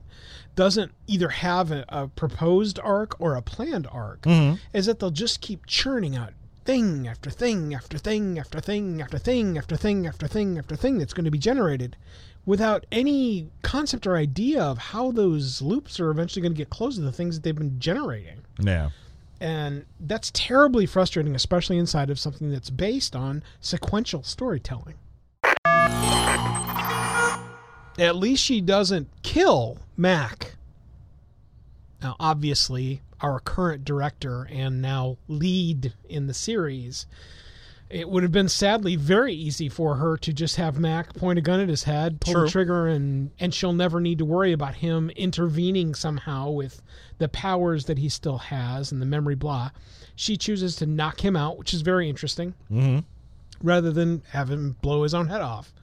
[0.55, 4.21] doesn't either have a, a proposed arc or a planned arc.
[4.21, 4.57] Mm-hmm.
[4.73, 6.33] Is that they'll just keep churning out
[6.65, 10.97] thing after thing after thing after thing after thing after thing after thing after thing
[10.97, 11.97] that's going to be generated
[12.45, 16.97] without any concept or idea of how those loops are eventually going to get closed
[16.97, 18.89] to the things that they've been generating Yeah.
[19.43, 24.95] And that's terribly frustrating especially inside of something that's based on sequential storytelling.
[27.99, 30.55] At least she doesn't kill mac.
[32.01, 37.05] Now obviously our current director and now lead in the series
[37.93, 41.41] it would have been sadly very easy for her to just have Mac point a
[41.41, 42.43] gun at his head, pull True.
[42.45, 46.81] the trigger, and and she'll never need to worry about him intervening somehow with
[47.19, 49.69] the powers that he still has and the memory blah.
[50.15, 52.99] She chooses to knock him out, which is very interesting, Mm-hmm.
[53.61, 55.73] rather than have him blow his own head off.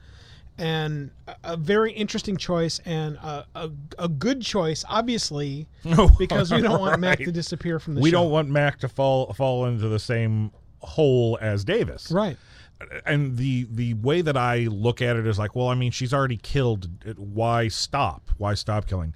[0.57, 5.67] And a, a very interesting choice and a, a, a good choice, obviously,
[6.19, 8.17] because we don't want Mac to disappear from the We show.
[8.21, 12.11] don't want Mac to fall fall into the same hole as Davis.
[12.11, 12.37] right.
[13.05, 16.13] and the the way that I look at it is like, well, I mean, she's
[16.13, 16.89] already killed.
[17.17, 18.31] Why stop?
[18.37, 19.13] Why stop killing?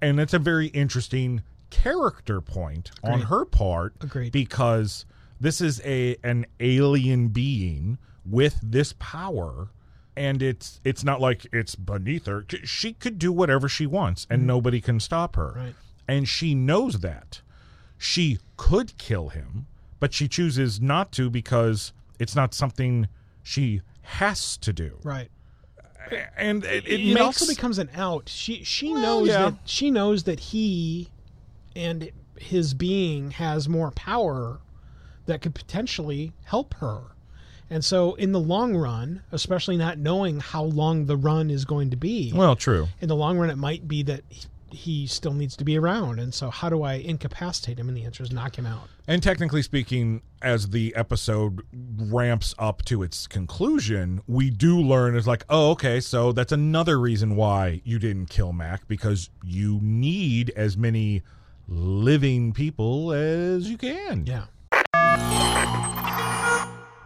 [0.00, 4.32] And it's a very interesting character point on her part, Agreed.
[4.32, 5.04] because
[5.40, 9.68] this is a an alien being with this power.
[10.16, 12.44] And it's it's not like it's beneath her.
[12.64, 14.48] She could do whatever she wants, and mm-hmm.
[14.48, 15.52] nobody can stop her.
[15.54, 15.74] Right.
[16.08, 17.42] And she knows that.
[17.98, 19.66] She could kill him,
[20.00, 23.08] but she chooses not to because it's not something
[23.42, 24.98] she has to do.
[25.02, 25.30] Right.
[26.36, 28.28] And it, it, it, makes also becomes an out.
[28.28, 29.50] She she Well, knows yeah.
[29.50, 31.10] that she knows that he
[31.76, 34.60] and his being has more power
[35.26, 37.02] that could potentially help her.
[37.70, 41.90] And so in the long run, especially not knowing how long the run is going
[41.90, 42.88] to be, well, true.
[43.02, 44.22] in the long run it might be that
[44.70, 46.18] he, still needs to be around.
[46.18, 47.88] And so how do I incapacitate him?
[47.88, 48.88] And the answer is knock him out.
[49.06, 55.26] And technically speaking, as the episode ramps up to its conclusion, we do learn it's
[55.26, 60.50] like, oh, okay, so that's another reason why you didn't kill Mac because you need
[60.56, 61.22] as many
[61.68, 64.26] living people as you can.
[64.26, 64.44] Yeah.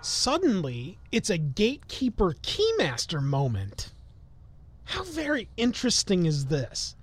[0.00, 3.92] Suddenly, it's a gatekeeper keymaster moment.
[4.84, 6.96] How very interesting is this?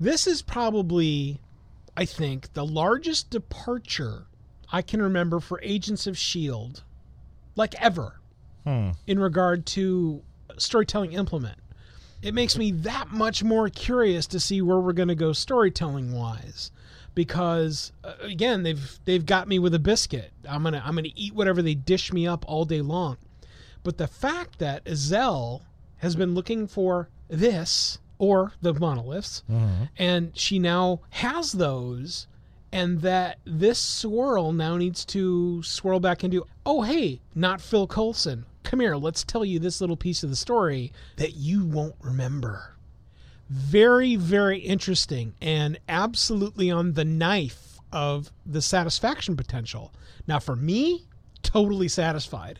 [0.00, 1.40] This is probably,
[1.96, 4.26] I think, the largest departure
[4.72, 6.80] I can remember for Agents of S.H.I.E.L.D.,
[7.56, 8.20] like ever,
[8.64, 8.90] Hmm.
[9.06, 10.22] in regard to
[10.56, 11.58] storytelling implement.
[12.22, 16.12] It makes me that much more curious to see where we're going to go storytelling
[16.12, 16.70] wise
[17.14, 20.32] because uh, again they've they've got me with a biscuit.
[20.48, 23.18] I'm going to I'm going to eat whatever they dish me up all day long.
[23.82, 25.60] But the fact that Izel
[25.98, 29.42] has been looking for this or the monoliths.
[29.50, 29.84] Mm-hmm.
[29.96, 32.26] And she now has those
[32.74, 38.44] and that this swirl now needs to swirl back into oh hey not phil coulson.
[38.64, 42.74] Come here let's tell you this little piece of the story that you won't remember.
[43.48, 49.94] Very very interesting and absolutely on the knife of the satisfaction potential.
[50.26, 51.06] Now for me
[51.42, 52.58] totally satisfied.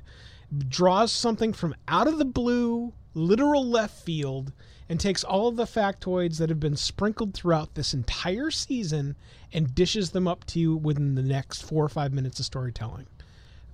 [0.68, 4.52] Draws something from out of the blue literal left field
[4.88, 9.16] and takes all of the factoids that have been sprinkled throughout this entire season
[9.52, 13.06] and dishes them up to you within the next four or five minutes of storytelling.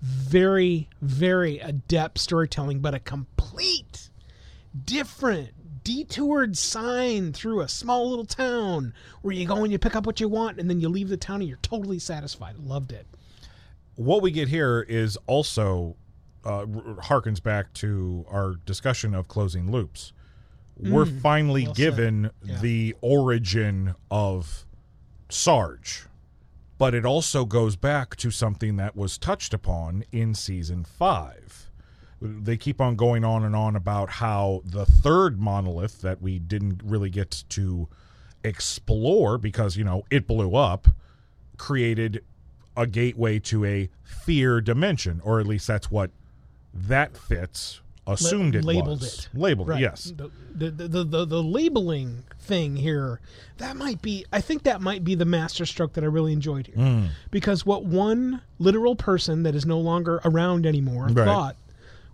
[0.02, 4.10] Very very adept storytelling but a complete
[4.84, 5.50] different
[5.84, 10.20] detoured sign through a small little town where you go and you pick up what
[10.20, 12.56] you want and then you leave the town and you're totally satisfied.
[12.58, 13.06] Loved it.
[13.96, 15.96] What we get here is also
[16.44, 20.12] uh, harkens back to our discussion of closing loops.
[20.82, 21.66] We're finally Mm.
[21.66, 22.58] well given Yeah.
[22.60, 24.64] the origin of
[25.28, 26.06] Sarge,
[26.78, 31.70] but it also goes back to something that was touched upon in season five.
[32.22, 36.82] They keep on going on and on about how the third monolith that we didn't
[36.84, 37.88] really get to
[38.44, 40.88] explore because, you know, it blew up,
[41.56, 42.24] created
[42.76, 46.10] a gateway to a fear dimension, or at least that's what
[46.74, 47.80] that fits
[48.12, 49.28] assumed it labeled was.
[49.32, 49.38] it.
[49.38, 49.78] Labeled Right.
[49.78, 50.12] it, yes.
[50.16, 53.20] The, the, the, the, the labeling thing here,
[53.58, 56.76] that might be, I think that might be the masterstroke that I really enjoyed here.
[56.76, 57.04] Hmm.
[57.30, 61.24] Because what one literal person that is no longer around anymore Right.
[61.24, 61.56] thought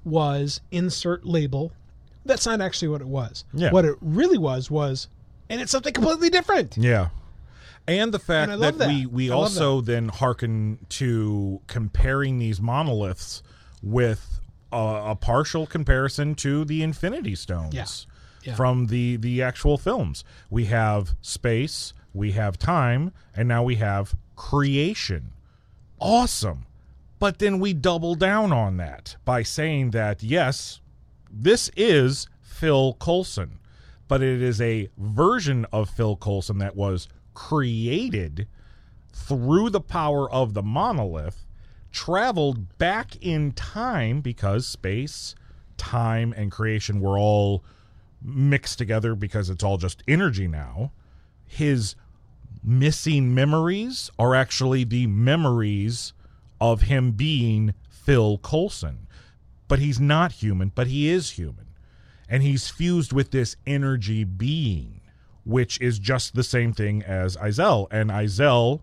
[0.05, 1.73] was insert label.
[2.25, 3.45] That's not actually what it was.
[3.53, 3.71] Yeah.
[3.71, 5.09] What it really was was,
[5.49, 6.77] and it's something completely different.
[6.77, 7.09] Yeah.
[7.89, 12.61] and the fact And I that, we we I also then hearken to comparing these
[12.61, 13.43] monoliths
[13.83, 14.36] with
[14.77, 17.87] a, a partial comparison to the Infinity Stones Yeah.
[18.43, 18.55] Yeah.
[18.55, 20.23] from the the actual films.
[20.51, 25.33] We have space, we have time, and now we have creation.
[25.99, 26.67] Awesome.
[27.19, 30.81] But then we double down on that by saying that yes,
[31.31, 33.59] this is Phil Coulson,
[34.09, 38.47] but it is a version of Phil Coulson that was created
[39.13, 41.46] through the power of the monolith,
[41.97, 45.35] traveled back in time because space,
[45.79, 47.65] time, and creation were all
[48.23, 50.93] mixed together because it's all just energy now.
[51.47, 51.97] His
[52.63, 56.13] missing memories are actually the memories
[56.61, 59.07] of him being Phil Coulson.
[59.67, 61.67] But he's not human, but he is human.
[62.29, 65.01] And he's fused with this energy being,
[65.45, 67.87] which is just the same thing as Izel.
[67.91, 68.83] And Izel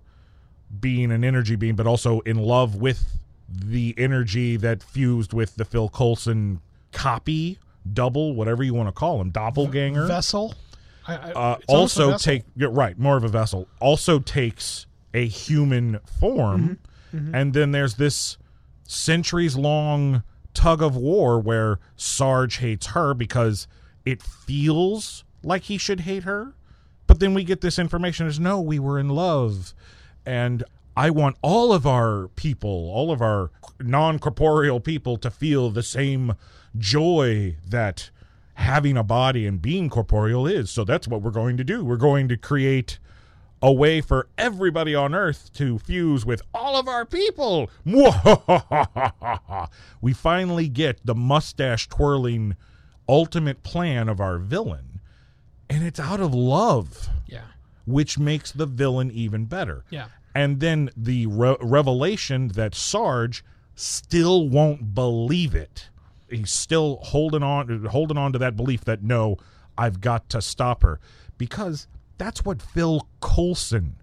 [0.79, 3.19] being an energy being, but also in love with
[3.49, 6.59] the energy that fused with the Phil Coulson
[6.91, 7.59] copy,
[7.91, 10.55] double, whatever you want to call him, doppelganger Vessel.
[11.05, 12.19] I, I, uh, it's almost a also vessel.
[12.19, 16.79] take right more of a vessel also takes a human form
[17.13, 17.35] Mm-hmm.
[17.35, 18.37] and then there's this
[18.87, 20.23] centuries long
[20.55, 23.67] tug of war where sarge hates her because
[24.05, 26.53] it feels like he should hate her
[27.05, 29.73] but then we get this information as no we were in love
[30.25, 30.63] and
[30.95, 36.33] i want all of our people all of our non-corporeal people to feel the same
[36.77, 38.09] joy that
[38.55, 40.69] having a body and being corporeal is.
[40.69, 41.83] So that's what we're going to do.
[41.83, 42.99] We're going to create
[43.61, 47.69] a way for everybody on earth to fuse with all of our people.
[50.01, 52.57] We finally get the mustache twirling
[53.07, 54.99] ultimate plan of our villain
[55.69, 57.09] and it's out of love.
[57.25, 57.45] Yeah.
[57.85, 59.83] Which makes the villain even better.
[59.89, 60.07] Yeah.
[60.35, 63.43] And then the re- revelation that Sarge
[63.75, 65.89] still won't believe it.
[66.29, 69.37] He's still holding on holding on to that belief that no,
[69.77, 70.99] I've got to stop her
[71.37, 73.97] because that's what Phil Coulson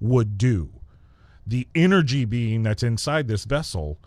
[0.00, 0.70] would do.
[1.46, 3.98] The energy being that's inside this vessel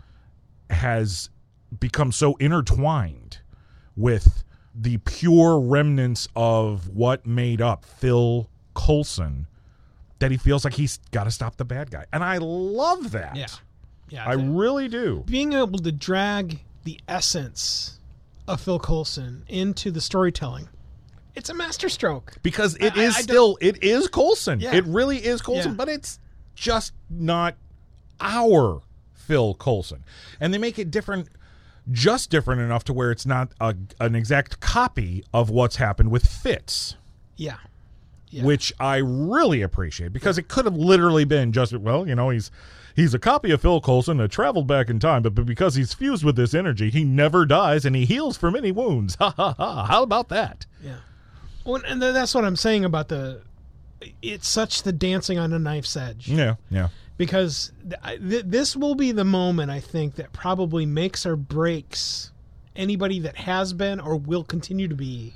[0.70, 1.30] has
[1.78, 3.38] become so intertwined
[3.96, 4.42] with
[4.74, 8.48] the pure remnants of what made up Phil
[8.78, 9.46] Coulson
[10.20, 12.04] that he feels like he's got to stop the bad guy.
[12.12, 13.36] And I love that.
[13.36, 13.46] Yeah.
[14.10, 14.24] Yeah.
[14.26, 15.22] I really do.
[15.26, 17.98] being able to drag the essence
[18.46, 20.68] of Phil Coulson into the storytelling,
[21.34, 22.36] it's a masterstroke.
[22.42, 24.60] Because it I- is I still it is Coulson.
[24.60, 24.74] Yeah.
[24.74, 25.76] It really is Coulson, Yeah.
[25.76, 26.18] but it's
[26.54, 27.54] just not
[28.20, 28.80] our
[29.12, 30.04] Phil Coulson.
[30.40, 31.28] And they make it different
[31.90, 36.26] just different enough to where it's not a, an exact copy of what's happened with
[36.26, 36.96] Fitz.
[37.36, 37.56] Yeah.
[38.30, 38.44] Yeah.
[38.44, 42.50] which I really appreciate because it could have literally been just well, you know, he's
[42.94, 45.94] he's a copy of Phil Coulson that traveled back in time, but, but because he's
[45.94, 49.14] fused with this energy, he never dies and he heals from any wounds.
[49.20, 49.86] Ha ha ha!
[49.86, 50.66] How about that?
[50.82, 50.96] Yeah.
[51.64, 53.42] Well, and that's what I'm saying about the.
[54.22, 58.94] It's such the dancing on a knife's edge Yeah, yeah, because th- th- this will
[58.94, 62.30] be the moment I think that probably makes or breaks
[62.76, 65.34] anybody that has been or will continue to be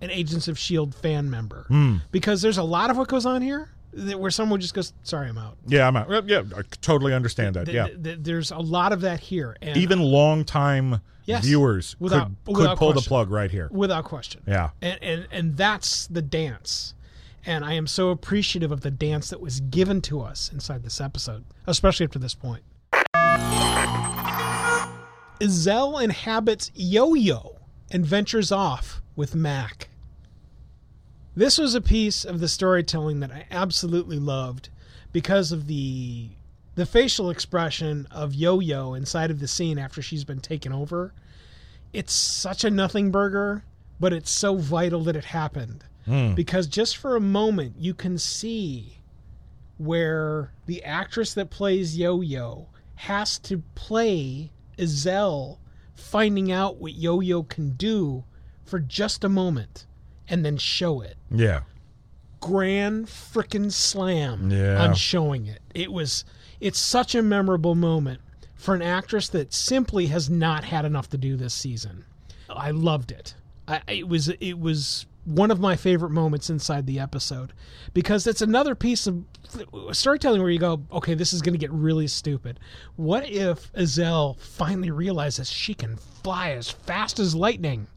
[0.00, 1.96] an Agents of Shield fan member hmm.
[2.10, 5.28] because there's a lot of what goes on here that where someone just goes, "Sorry,
[5.28, 5.88] I'm out." yeah.
[5.88, 6.28] I'm out.
[6.28, 7.64] Yeah, I totally understand that.
[7.66, 11.44] Th- Yeah, th- th- there's a lot of that here, and even longtime Yes.
[11.44, 13.68] viewers Without- could, could without pull the plug right here.
[13.70, 14.42] without question.
[14.46, 16.94] Yeah, and, and and that's the dance
[17.46, 21.00] and i am so appreciative of the dance that was given to us inside this
[21.00, 22.62] episode especially up to this point
[25.40, 27.56] Izel inhabits yo-yo
[27.90, 29.88] and ventures off with mac
[31.36, 34.70] this was a piece of the storytelling that i absolutely loved
[35.12, 36.28] because of the
[36.74, 41.12] the facial expression of yo-yo inside of the scene after she's been taken over
[41.92, 43.64] it's such a nothing burger,
[43.98, 45.84] but it's so vital that it happened.
[46.04, 46.34] Hmm.
[46.34, 48.98] Because just for a moment, you can see
[49.78, 55.58] where the actress that plays Yo Yo has to play Izel
[55.94, 58.24] finding out what Yo Yo can do
[58.68, 59.86] for just a moment
[60.28, 61.16] and then show it.
[61.30, 61.60] yeah,
[62.40, 64.82] Grand frickin' slam Yeah.
[64.84, 65.60] on showing it.
[65.74, 66.24] It was
[66.60, 68.20] it's such a memorable moment
[68.54, 72.04] for an actress that simply has not had enough to do this season.
[72.48, 73.34] I loved it.
[73.66, 77.52] I, it was it was one of my favorite moments inside the episode
[77.92, 79.24] because it's another piece of
[79.92, 82.58] storytelling where you go, okay, this is going to get really stupid.
[82.96, 87.88] What if Izel finally realizes she can fly as fast as lightning?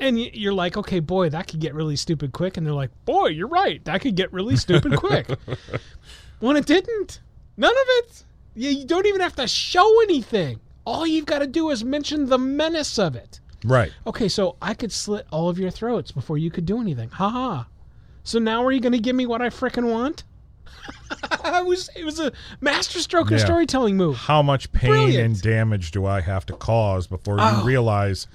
[0.00, 2.56] And you're like, okay, boy, that could get really stupid quick.
[2.56, 3.84] And they're like, boy, you're right.
[3.84, 5.28] That could get really stupid quick.
[6.40, 7.20] when it didn't.
[7.56, 8.24] None of it.
[8.56, 10.58] You, you don't even have to show anything.
[10.84, 13.40] All you've got to do is mention the menace of it.
[13.64, 13.92] Right.
[14.06, 17.08] Okay, so I could slit all of your throats before you could do anything.
[17.10, 17.66] Ha ha.
[18.24, 20.24] So now are you going to give me what I frickin' want?
[21.44, 23.44] it was it was a masterstroke of Yeah.
[23.44, 24.16] storytelling move.
[24.16, 25.24] How much pain Brilliant.
[25.24, 27.64] and damage do I have to cause before you Oh.
[27.64, 28.26] realize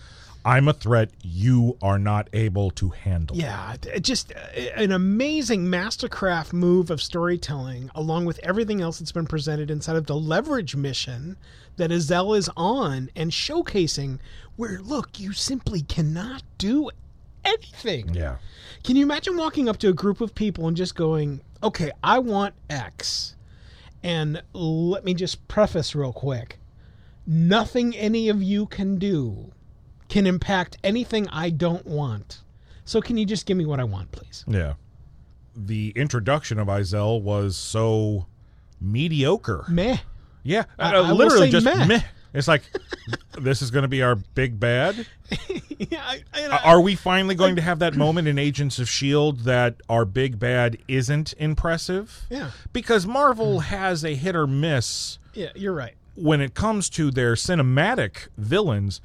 [0.45, 3.35] I'm a threat you are not able to handle?
[3.35, 9.27] Yeah, just uh, an amazing mastercraft move of storytelling, along with everything else that's been
[9.27, 11.37] presented inside of the leverage mission
[11.75, 14.19] that Izel is on and showcasing.
[14.55, 16.89] Where look, you simply cannot do
[17.43, 18.13] anything.
[18.13, 18.37] Yeah.
[18.83, 22.19] Can you imagine walking up to a group of people and just going, "Okay, I
[22.19, 23.35] want X,"
[24.03, 26.59] and let me just preface real quick:
[27.27, 29.51] nothing any of you can do
[30.09, 32.41] can impact anything I don't want.
[32.85, 34.43] So can you just give me what I want, please?
[34.47, 34.73] Yeah.
[35.55, 38.25] The introduction of Izel was so
[38.81, 39.65] mediocre.
[39.69, 39.97] Meh.
[40.43, 41.85] Yeah, I- uh, I literally just meh.
[41.85, 42.01] meh.
[42.33, 42.63] It's like
[43.39, 45.05] this is going to be our big bad.
[45.77, 49.41] yeah, I, I, Are we finally going to have that moment in Agents of Shield
[49.41, 52.25] that our big bad isn't impressive?
[52.29, 52.51] Yeah.
[52.73, 55.95] Because Marvel has a hit or miss yeah, you're right.
[56.15, 59.01] when it comes to their cinematic villains,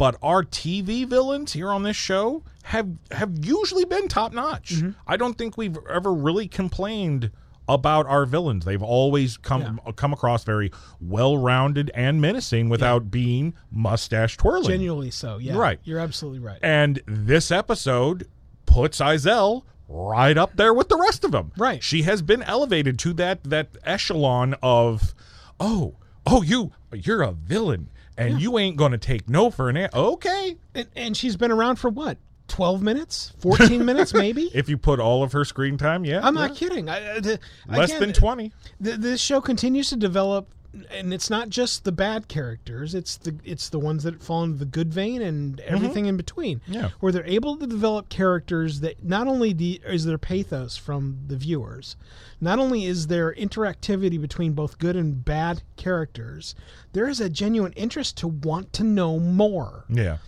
[0.00, 4.76] but our TV villains here on this show have have usually been top notch.
[4.76, 4.92] Mm-hmm.
[5.06, 7.30] I don't think we've ever really complained
[7.68, 8.64] about our villains.
[8.64, 10.72] They've always come come across very
[11.02, 14.70] well rounded and menacing without being mustache twirling.
[14.70, 15.36] Genuinely so.
[15.36, 15.58] Yeah.
[15.58, 15.78] Right.
[15.84, 16.60] You're absolutely right.
[16.62, 18.26] And this episode
[18.64, 21.52] puts Izel right up there with the rest of them.
[21.58, 21.84] Right.
[21.84, 25.14] She has been elevated to that that echelon of,
[25.60, 25.96] oh,
[26.26, 27.90] oh, you you're a villain,
[28.20, 29.96] and you ain't gonna take no for an answer.
[29.96, 30.56] okay.
[30.74, 32.18] And, and she's been around for what?
[32.48, 33.32] 12 minutes?
[33.38, 34.50] 14 minutes, maybe?
[34.54, 36.46] If you put all of her screen time, yeah, I'm yeah.
[36.48, 36.88] not kidding.
[36.88, 38.52] I, I- the- less again, than twenty.
[38.82, 40.48] th- this show continues to develop
[40.90, 44.56] and it's not just the bad characters it's the it's the ones that fall into
[44.58, 46.72] the good vein and everything in between Mm-hmm.
[46.72, 46.90] Yeah.
[47.00, 51.36] where they're able to develop characters that not only de- is there pathos from the
[51.36, 51.96] viewers
[52.40, 56.54] not only is there interactivity between both good and bad characters
[56.92, 60.18] there is a genuine interest to want to know more Yeah,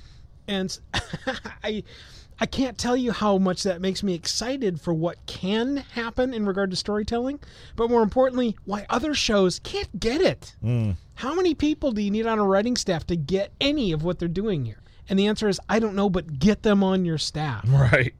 [0.48, 0.76] and
[1.62, 1.84] I
[2.42, 6.44] I can't tell you how much that makes me excited for what can happen in
[6.44, 7.38] regard to storytelling,
[7.76, 10.56] but more importantly, why other shows can't get it.
[10.60, 10.90] Hmm.
[11.14, 14.18] How many people do you need on a writing staff to get any of what
[14.18, 14.82] they're doing here?
[15.08, 17.64] And the answer is I don't know, but get them on your staff.
[17.68, 18.12] right.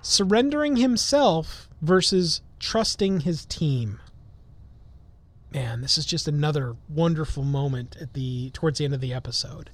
[0.00, 4.00] Surrendering himself versus trusting his team.
[5.52, 9.68] Man, this is just another wonderful moment at the towards the end of the episode.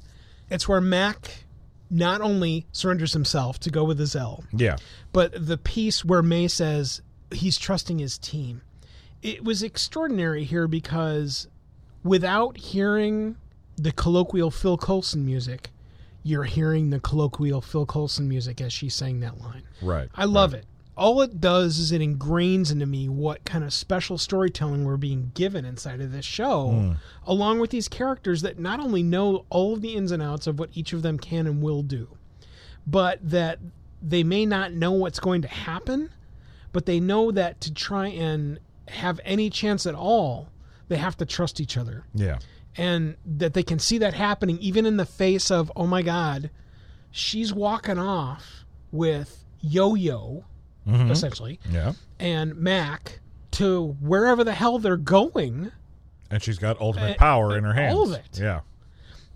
[0.50, 1.44] It's where Mac
[1.91, 4.76] not only surrenders himself to go with Izel, Yeah,
[5.12, 8.62] but the piece where May says he's trusting his team.
[9.22, 11.49] It was extraordinary here because
[12.03, 13.36] without hearing
[13.76, 15.70] the colloquial Phil Coulson music,
[16.22, 19.62] you're hearing the colloquial Phil Coulson music as she sang that line.
[19.82, 20.09] right.
[20.14, 20.64] I love it.
[21.01, 25.32] All it does is it ingrains into me what kind of special storytelling we're being
[25.34, 26.92] given inside of this show, hmm.
[27.26, 30.59] along with these characters that not only know all of the ins and outs of
[30.59, 32.16] what each of them can and will do,
[32.86, 33.59] but that
[34.03, 36.11] they may not know what's going to happen,
[36.70, 40.51] but they know that to try and have any chance at all,
[40.88, 42.05] they have to trust each other.
[42.14, 42.40] Yeah,
[42.76, 46.51] and that they can see that happening even in the face of oh my god
[47.11, 49.44] she's walking off with
[50.93, 51.93] yo-yo essentially yeah.
[52.18, 53.20] and mac
[53.53, 55.72] to wherever the hell they're going
[56.30, 57.95] And she's got ultimate Uh, power in her hands.
[57.95, 58.38] all of it.
[58.41, 58.61] Yeah,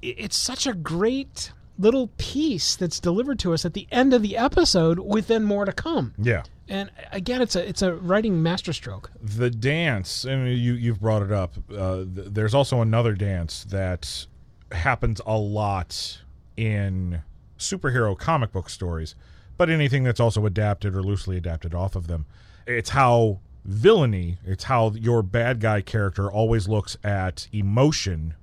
[0.02, 4.36] it's such a great little piece that's delivered to us at the end of the
[4.36, 6.44] episode with then more to come yeah.
[6.68, 11.32] and again it's a it's a writing masterstroke the dance and you you've brought it
[11.32, 14.24] up uh, th- there's also another dance that
[14.70, 16.20] happens a lot
[16.56, 17.22] in
[17.58, 19.16] superhero comic book stories
[19.56, 22.26] but anything that's also adapted or loosely adapted off of them.
[22.66, 28.34] It's how villainy it's how your bad guy character always looks at emotion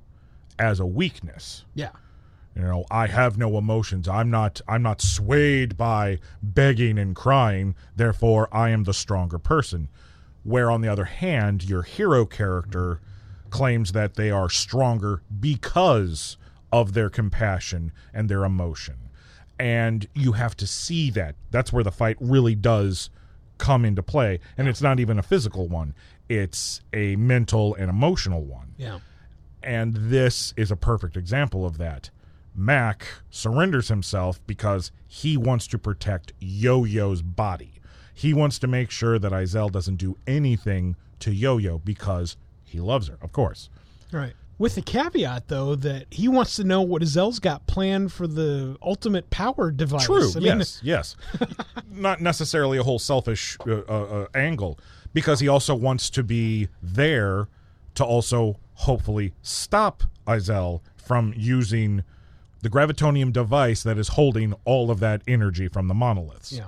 [0.58, 1.66] as a weakness.
[1.76, 1.92] Yeah.
[2.56, 4.08] You know i have no emotions.
[4.08, 7.76] I'm not i'm not swayed by begging and crying.
[7.96, 9.90] Therefore i am the stronger person.
[10.44, 13.00] Where on the other hand your hero character
[13.52, 16.38] claims that they are stronger because
[16.72, 18.96] of their compassion and their emotion
[19.62, 23.12] and you have to see that that's where the fight really does
[23.60, 25.94] come into play and it's not even a physical one
[26.28, 28.98] it's a mental and emotional one yeah
[29.62, 32.10] and this is a perfect example of that
[32.56, 37.76] Mac surrenders himself because he wants to protect Yo Yo's body.
[38.14, 42.36] He wants to make sure that Izel doesn't do anything to Yo Yo because
[42.66, 43.70] he loves her, of course.
[44.12, 44.34] Right.
[44.62, 48.78] With the caveat, though, that he wants to know what Zell's got planned for the
[48.80, 50.06] ultimate power device.
[50.06, 50.30] True.
[50.36, 50.80] I mean, yes.
[50.84, 51.16] Yes.
[51.90, 54.78] Not necessarily a whole selfish uh, uh, uh, angle,
[55.14, 57.48] because he also wants to be there
[57.96, 62.04] to also hopefully stop Izel from using
[62.62, 66.52] the gravitonium device that is holding all of that energy from the monoliths.
[66.52, 66.66] Yeah.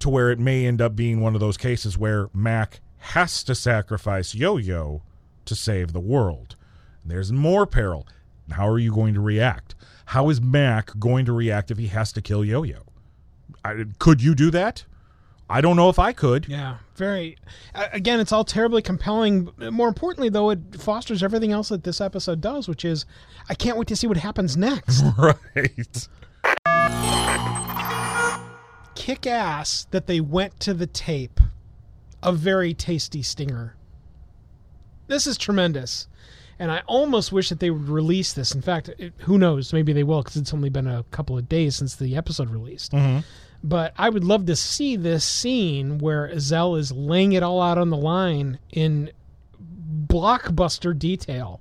[0.00, 3.54] To where it may end up being one of those cases where Mac has to
[3.54, 5.00] sacrifice Yo Yo
[5.46, 6.56] to save the world.
[7.04, 8.06] There's more peril.
[8.50, 9.74] How are you going to react?
[10.06, 12.82] How is Mac going to react if he has to kill Yo Yo?
[13.98, 14.84] Could you do that?
[15.48, 16.48] I don't know if I could.
[16.48, 17.36] Yeah, very.
[17.74, 19.50] Again, it's all terribly compelling.
[19.58, 23.04] More importantly, though, it fosters everything else that this episode does, which is
[23.48, 25.02] I can't wait to see what happens next.
[25.18, 26.08] Right.
[28.94, 31.40] Kick ass that they went to the tape.
[32.22, 33.76] A very tasty stinger.
[35.08, 36.08] This is tremendous.
[36.58, 38.54] And I almost wish that they would release this.
[38.54, 39.72] In fact, it, who knows?
[39.72, 42.92] Maybe they will because it's only been a couple of days since the episode released.
[42.92, 43.20] Mm-hmm.
[43.62, 47.78] But I would love to see this scene where Zell is laying it all out
[47.78, 49.10] on the line in
[50.06, 51.60] blockbuster detail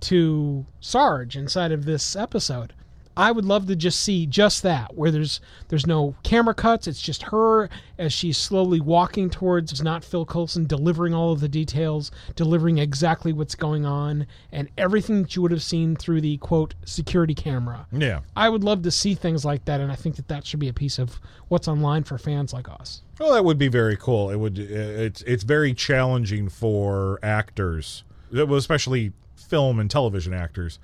[0.00, 2.72] to Sarge inside of this episode.
[3.16, 6.86] I would love to just see just that, where there's there's no camera cuts.
[6.86, 11.48] It's just her as she's slowly walking towards not Phil Coulson, delivering all of the
[11.48, 16.36] details, delivering exactly what's going on, and everything that you would have seen through the
[16.38, 17.86] quote security camera.
[17.90, 18.20] Yeah.
[18.36, 20.68] I would love to see things like that, and I think that that should be
[20.68, 23.02] a piece of what's online for fans like us.
[23.18, 24.30] Well, that would be very cool.
[24.30, 24.58] It would.
[24.58, 24.62] Uh,
[25.02, 30.78] it's it's very challenging for actors, especially film and television actors,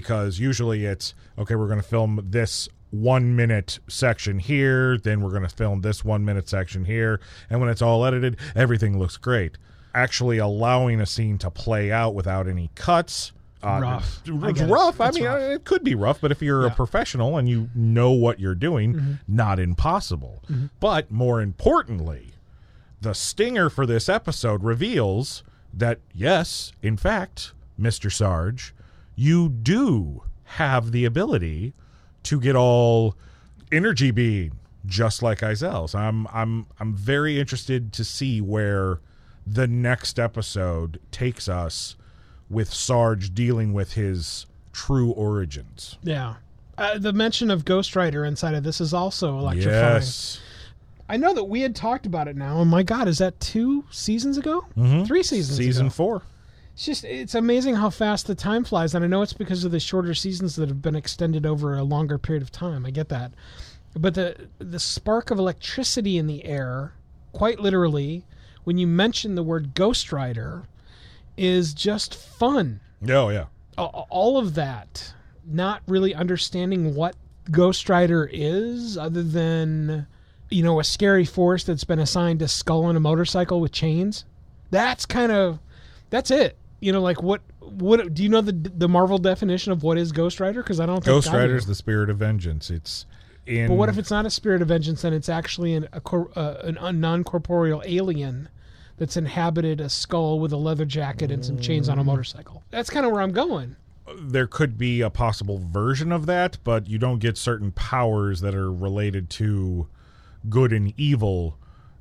[0.00, 1.54] because usually it's okay.
[1.54, 6.04] We're going to film this one minute section here, then we're going to film this
[6.04, 7.18] one minute section here,
[7.48, 9.56] and when it's all edited, everything looks great.
[9.94, 13.32] Actually, allowing a scene to play out without any cuts.
[13.62, 14.20] Uh, Rough.
[14.28, 14.66] I It's it.
[14.66, 15.00] rough.
[15.00, 15.40] I It's mean, rough.
[15.40, 18.92] it could be rough, but if you're a professional and you know what you're doing,
[18.94, 19.12] Mm-hmm.
[19.26, 20.42] not impossible.
[20.78, 22.32] But more importantly,
[23.00, 25.42] the stinger for this episode reveals
[25.72, 28.12] that yes, in fact, Mr.
[28.12, 28.74] Sarge,
[29.16, 31.74] you do have the ability
[32.22, 33.16] to get all
[33.72, 34.52] energy being
[34.86, 35.88] just like Izel.
[35.88, 39.00] So I'm I'm I'm very interested to see where
[39.46, 41.96] the next episode takes us
[42.48, 45.98] with Sarge dealing with his true origins.
[46.02, 46.34] Yeah.
[46.78, 49.94] Uh, the mention of Ghost Rider inside of this is also electrifying.
[49.94, 50.40] Yes.
[51.08, 53.84] I know that we had talked about it now, and my God, is that two
[53.90, 54.64] seasons ago?
[55.06, 55.94] Three seasons Season ago.
[55.94, 56.22] 4.
[56.76, 59.72] It's just it's amazing how fast the time flies, and I know it's because of
[59.72, 62.84] the shorter seasons that have been extended over a longer period of time.
[62.84, 63.32] I get that,
[63.94, 66.92] but the the spark of electricity in the air,
[67.32, 68.26] quite literally,
[68.64, 70.64] when you mention the word Ghost Rider,
[71.38, 72.80] is just fun.
[73.08, 73.46] Oh yeah.
[73.78, 75.14] All of that,
[75.46, 77.16] not really understanding what
[77.50, 80.06] Ghost Rider is, other than
[80.50, 84.26] you know a scary force that's been assigned to skull on a motorcycle with chains.
[84.70, 85.58] That's kind of
[86.10, 86.58] that's it.
[86.80, 90.12] You know, like what what do you know the the Marvel definition of what is
[90.12, 90.62] Ghost Rider?
[90.62, 92.70] Because I don't think Ghost Rider is the spirit of vengeance.
[92.70, 93.06] It's
[93.46, 96.00] in But what if it's not a spirit of vengeance and it's actually an, a,
[96.36, 98.48] uh, an un- non-corporeal alien
[98.98, 101.92] that's inhabited a skull with a leather jacket and some chains Mm.
[101.92, 102.62] on a motorcycle?
[102.70, 103.76] That's kind of where I'm going.
[104.20, 108.54] there could be a possible version of that, but you don't get certain powers that
[108.54, 109.88] are related to
[110.48, 111.58] good and evil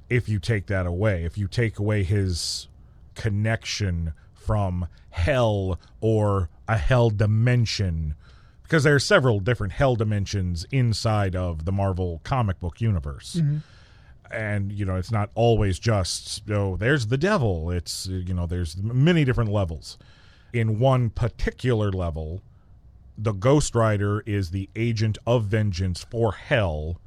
[0.10, 1.24] if you take that away.
[1.26, 2.68] If you take away his
[3.16, 4.14] connection
[4.46, 8.16] from hell or a hell dimension,
[8.64, 13.36] because there are several different hell dimensions inside of the Marvel comic book universe.
[13.36, 13.58] Mm-hmm.
[14.32, 17.72] And you know, it's not always just oh, there's the devil.
[17.72, 19.98] It's you know, there's many different levels
[20.56, 22.42] in one particular level,
[23.18, 27.00] the Ghost Rider is the agent of vengeance for Hell,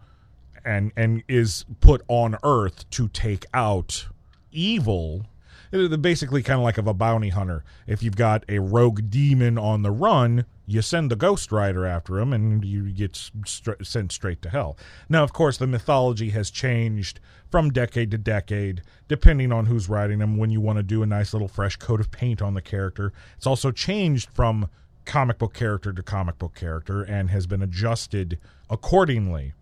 [0.64, 4.09] and and is put on Earth to take out
[4.53, 5.26] evil.
[5.71, 7.64] Basically, kind of like of a bounty hunter.
[7.87, 12.19] If you've got a rogue demon on the run, you send the Ghost Rider after
[12.19, 14.77] him, and you get sent straight to hell.
[15.09, 20.19] Now, of course, the mythology has changed from decade to decade, depending on who's writing
[20.19, 20.37] them.
[20.37, 23.12] When you want to do a nice little fresh coat of paint on the character,
[23.37, 24.69] it's also changed from
[25.05, 28.39] comic book character to comic book character and has been adjusted
[28.69, 29.55] accordingly.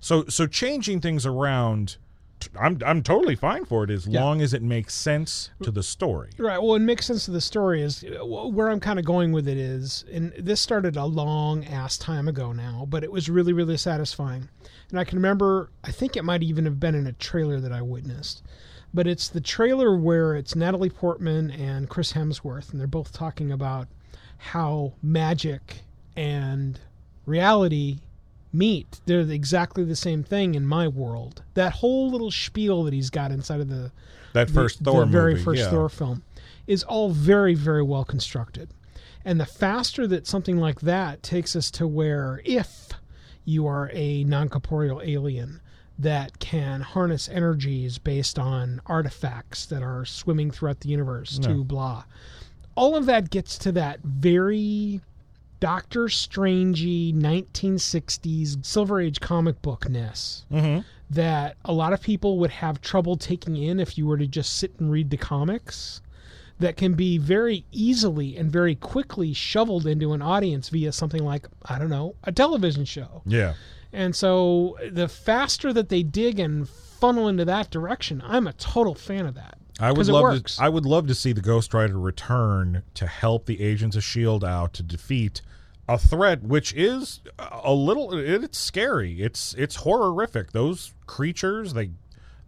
[0.00, 1.96] So, so changing things around
[2.60, 4.22] I'm I'm totally fine for it as Yeah.
[4.22, 6.30] long as it makes sense to the story.
[6.38, 6.58] Right.
[6.62, 7.82] Well, it makes sense to the story.
[7.82, 11.64] Is uh, where I'm kind of going with it is, and this started a long
[11.64, 14.48] ass time ago now, but it was really, really satisfying.
[14.90, 17.72] And I can remember, I think it might even have been in a trailer that
[17.72, 18.42] I witnessed,
[18.92, 23.50] but it's the trailer where it's Natalie Portman and Chris Hemsworth, and they're both talking
[23.50, 23.88] about
[24.36, 25.80] how magic
[26.16, 26.78] and
[27.26, 27.98] reality
[28.54, 29.00] meet.
[29.06, 31.42] They're exactly the same thing in my world.
[31.54, 33.90] That whole little spiel that he's got inside of the
[34.32, 35.70] That the- first Thor the very movie, first yeah.
[35.70, 36.22] Thor film,
[36.66, 38.70] is all very, very well constructed.
[39.24, 42.90] And the faster that something like that takes us to where, if
[43.44, 45.60] you are a non corporeal alien
[45.98, 52.04] that can harness energies based on artifacts that are swimming throughout the universe, to blah,
[52.74, 55.00] all of that gets to that very
[55.64, 60.80] Doctor Strangey 1960s Silver Age comic bookness Mm-hmm.
[61.08, 64.58] that a lot of people would have trouble taking in if you were to just
[64.58, 66.02] sit and read the comics
[66.58, 71.48] that can be very easily and very quickly shoveled into an audience via something like
[71.64, 73.22] I don't know a television show.
[73.24, 73.54] Yeah.
[73.90, 78.94] And so the faster that they dig and funnel into that direction, I'm a total
[78.94, 79.56] fan of that.
[79.80, 80.56] I would love works.
[80.56, 80.62] to.
[80.62, 84.44] I would love to see the Ghost Rider return to help the Agents of Shield
[84.44, 85.40] out to defeat
[85.88, 88.16] a threat which is a little.
[88.16, 89.22] It's scary.
[89.22, 90.52] It's it's horrific.
[90.52, 91.90] Those creatures they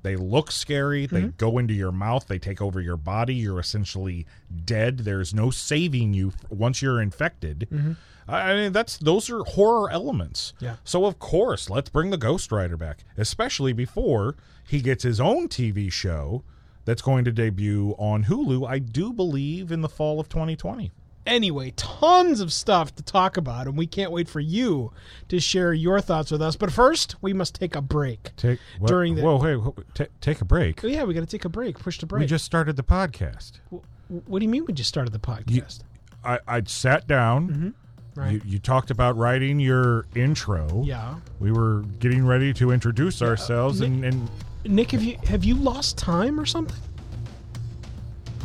[0.03, 1.07] they look scary.
[1.07, 1.37] They mm-hmm.
[1.37, 2.29] go into your mouth.
[2.29, 3.35] They take over your body.
[3.35, 4.27] You're essentially
[4.65, 4.99] dead.
[4.99, 7.67] There's no saving you once you're infected.
[7.73, 7.93] Mm-hmm.
[8.29, 10.53] I I mean, that's those are horror elements.
[10.61, 10.77] Yeah.
[10.85, 15.49] So of course, let's bring the Ghost Rider back, especially before he gets his own
[15.49, 16.43] TV show
[16.85, 18.67] that's going to debut on Hulu.
[18.67, 20.93] I do believe in the fall of 2020.
[21.27, 24.93] Anyway, tons of stuff to talk about, and we can't wait for you
[25.29, 26.55] to share your thoughts with us.
[26.57, 28.31] But first, we must take a break.
[28.37, 30.85] Take what, During the- whoa, hey, whoa, ta take a break.
[30.85, 31.79] Oh, yeah, we got to take a break.
[31.79, 32.21] Push the break.
[32.21, 33.55] We just started the podcast.
[33.71, 33.83] W-
[34.27, 35.81] what do you mean we just started the podcast?
[36.25, 37.49] I, I sat down.
[37.49, 38.33] Mm-hmm, right.
[38.35, 40.83] You, you talked about writing your intro.
[40.85, 41.17] yeah.
[41.41, 44.31] We were getting ready to introduce uh, ourselves, and, and
[44.65, 46.77] Nick, have you have you lost time or something?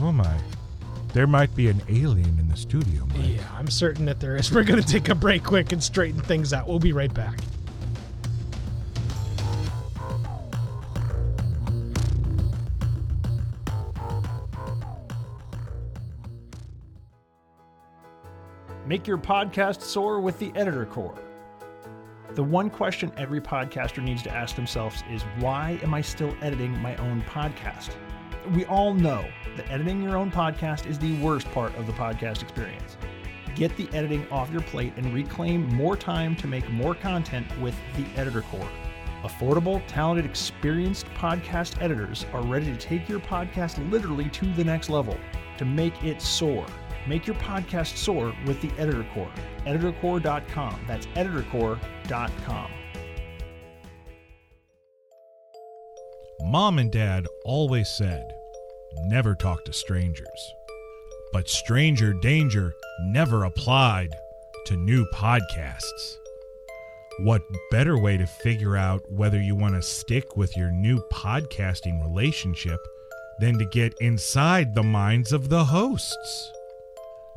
[0.01, 0.35] oh my,
[1.13, 3.05] there might be an alien in the studio.
[3.07, 3.37] Mike.
[3.37, 4.51] Yeah, I'm certain that there is.
[4.53, 6.67] We're going to take a break quick and straighten things out.
[6.67, 7.39] We'll be right back.
[18.85, 21.15] Make your podcast soar with the Editor Core.
[22.35, 26.77] The one question every podcaster needs to ask themselves is why am I still editing
[26.81, 27.91] my own podcast?
[28.49, 29.25] We all know
[29.55, 32.97] that editing your own podcast is the worst part of the podcast experience.
[33.55, 37.75] Get the editing off your plate and reclaim more time to make more content with
[37.95, 38.69] the Editor Core.
[39.23, 44.89] Affordable, talented, experienced podcast editors are ready to take your podcast literally to the next
[44.89, 45.17] level
[45.57, 46.65] to make it soar.
[47.07, 49.31] Make your podcast soar with the Editor Core.
[49.65, 50.79] EditorCore.com.
[50.87, 52.71] That's EditorCore.com.
[56.43, 58.33] Mom and Dad always said,
[59.05, 60.55] never talk to strangers.
[61.31, 62.73] But stranger danger
[63.05, 64.15] never applied
[64.65, 66.17] to new podcasts.
[67.19, 72.01] What better way to figure out whether you want to stick with your new podcasting
[72.01, 72.79] relationship
[73.39, 76.51] than to get inside the minds of the hosts?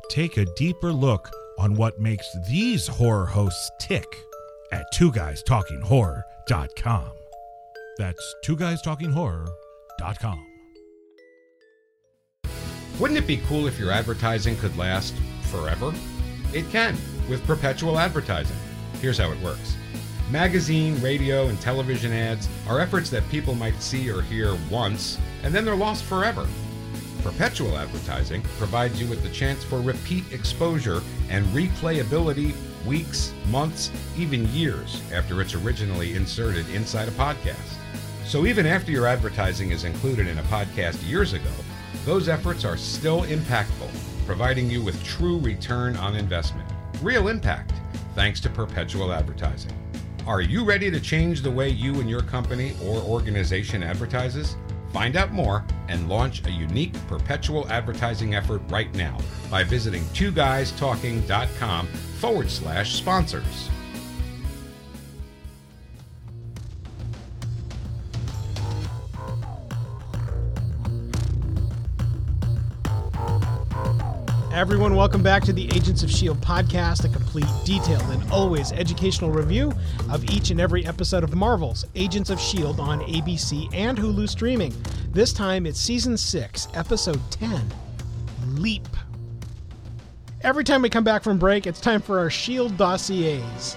[0.09, 4.07] Take a deeper look on what makes these horror hosts tick
[4.71, 7.14] at two guys talking horror.com.
[7.97, 10.45] That's two guys talking horror.com.
[12.99, 15.93] Wouldn't it be cool if your advertising could last forever?
[16.53, 16.95] It can
[17.29, 18.55] with perpetual advertising.
[19.01, 19.75] Here's how it works
[20.31, 25.53] magazine, radio, and television ads are efforts that people might see or hear once, and
[25.53, 26.47] then they're lost forever.
[27.21, 34.47] Perpetual advertising provides you with the chance for repeat exposure and replayability weeks, months, even
[34.49, 37.77] years after it's originally inserted inside a podcast.
[38.25, 41.51] So even after your advertising is included in a podcast years ago,
[42.05, 43.89] those efforts are still impactful,
[44.25, 46.67] providing you with true return on investment.
[47.03, 47.73] Real impact,
[48.15, 49.71] thanks to perpetual advertising.
[50.25, 54.55] Are you ready to change the way you and your company or organization advertises?
[54.91, 59.19] Find out more and launch a unique perpetual advertising effort right now
[59.51, 63.69] by visiting twoguystalking.com forward slash sponsors.
[74.55, 76.39] Everyone, welcome back to the Agents of S.H.I.E.L.D.
[76.39, 79.73] podcast, a complete, detailed, and always educational review
[80.09, 82.81] of each and every episode of Marvel's Agents of S.H.I.E.L.D.
[82.81, 84.73] on ABC and Hulu streaming.
[85.11, 87.65] This time it's season 6, episode 10
[88.53, 88.87] Leap.
[90.39, 92.77] Every time we come back from break, it's time for our S.H.I.E.L.D.
[92.77, 93.75] dossiers.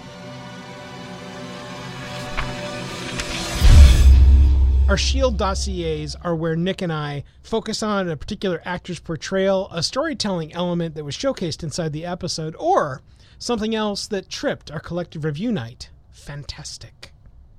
[4.89, 9.83] Our Shield dossiers are where Nick and I focus on a particular actor's portrayal, a
[9.83, 13.03] storytelling element that was showcased inside the episode, or
[13.39, 15.91] something else that tripped our collective review night.
[16.11, 17.13] Fantastic.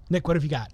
[0.09, 0.71] Nick, what have you got?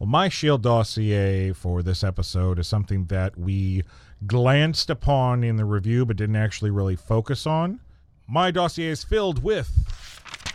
[0.00, 3.84] Well, my Shield dossier for this episode is something that we
[4.26, 7.78] glanced upon in the review but didn't actually really focus on.
[8.26, 9.70] My dossier is filled with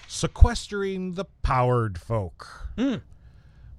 [0.05, 2.67] sequestering the powered folk.
[2.77, 2.95] Hmm.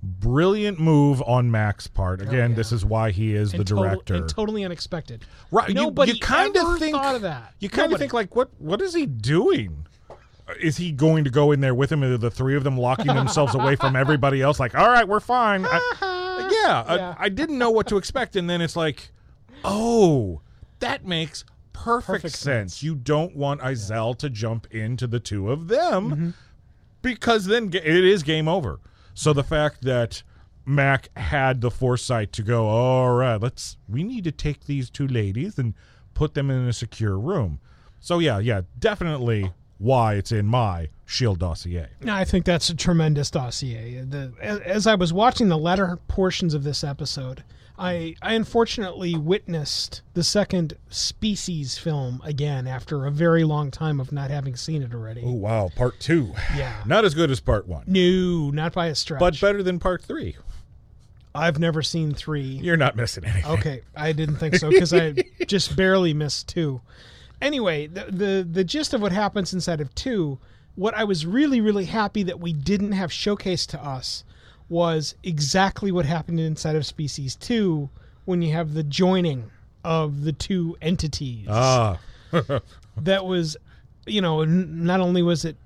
[0.02, 2.22] Brilliant move on Mac's part.
[2.22, 4.14] Again, this is why he is the And total- director.
[4.14, 5.24] and totally unexpected.
[5.50, 5.68] Right.
[5.68, 7.54] you- Nobody you, kind ever of think thought of that.
[7.58, 9.86] You kind of think like what what is he doing?
[10.60, 12.02] Is he going to go in there with him?
[12.02, 14.58] Are the three of them locking themselves away from everybody else?
[14.58, 15.64] Like, all right, we're fine.
[15.66, 17.14] I, yeah, Yeah.
[17.18, 19.10] I, I didn't know what to expect, and then it's like,
[19.64, 20.40] oh,
[20.80, 22.74] that makes perfect, Perfect sense.
[22.74, 22.82] sense.
[22.82, 26.30] You don't want Izel to jump into the two of them Mm-hmm.
[27.02, 28.80] because then it is game over.
[29.14, 30.22] So the fact that
[30.64, 35.06] Mac had the foresight to go, all right, let's we need to take these two
[35.06, 35.74] ladies and
[36.14, 37.60] put them in a secure room.
[38.00, 41.88] So yeah, yeah, definitely why it's in my Shield dossier.
[42.06, 44.02] I think that's a tremendous dossier.
[44.02, 47.42] The, as, I was watching the latter portions of this episode,
[47.80, 54.12] I, I unfortunately witnessed the second Species film again after a very long time of
[54.12, 55.22] not having seen it already.
[55.24, 56.34] Oh wow, part two.
[56.56, 56.82] Yeah.
[56.86, 59.18] Not as good as part one, No, not by a stretch.
[59.20, 60.36] but better than part three.
[61.34, 62.42] I've never seen three.
[62.42, 63.50] You're not missing anything.
[63.52, 65.14] Okay, I didn't think so because I
[65.46, 66.80] just barely missed two.
[67.40, 70.38] Anyway, the, the the gist of what happens inside of two,
[70.74, 74.24] what I was really really happy that we didn't have showcased to us
[74.70, 77.90] was exactly what happened inside of Species Two
[78.24, 79.50] when you have the joining
[79.84, 81.46] of the two entities.
[81.50, 81.98] Ah,
[82.96, 83.56] that was,
[84.06, 85.56] you know, n- not only was it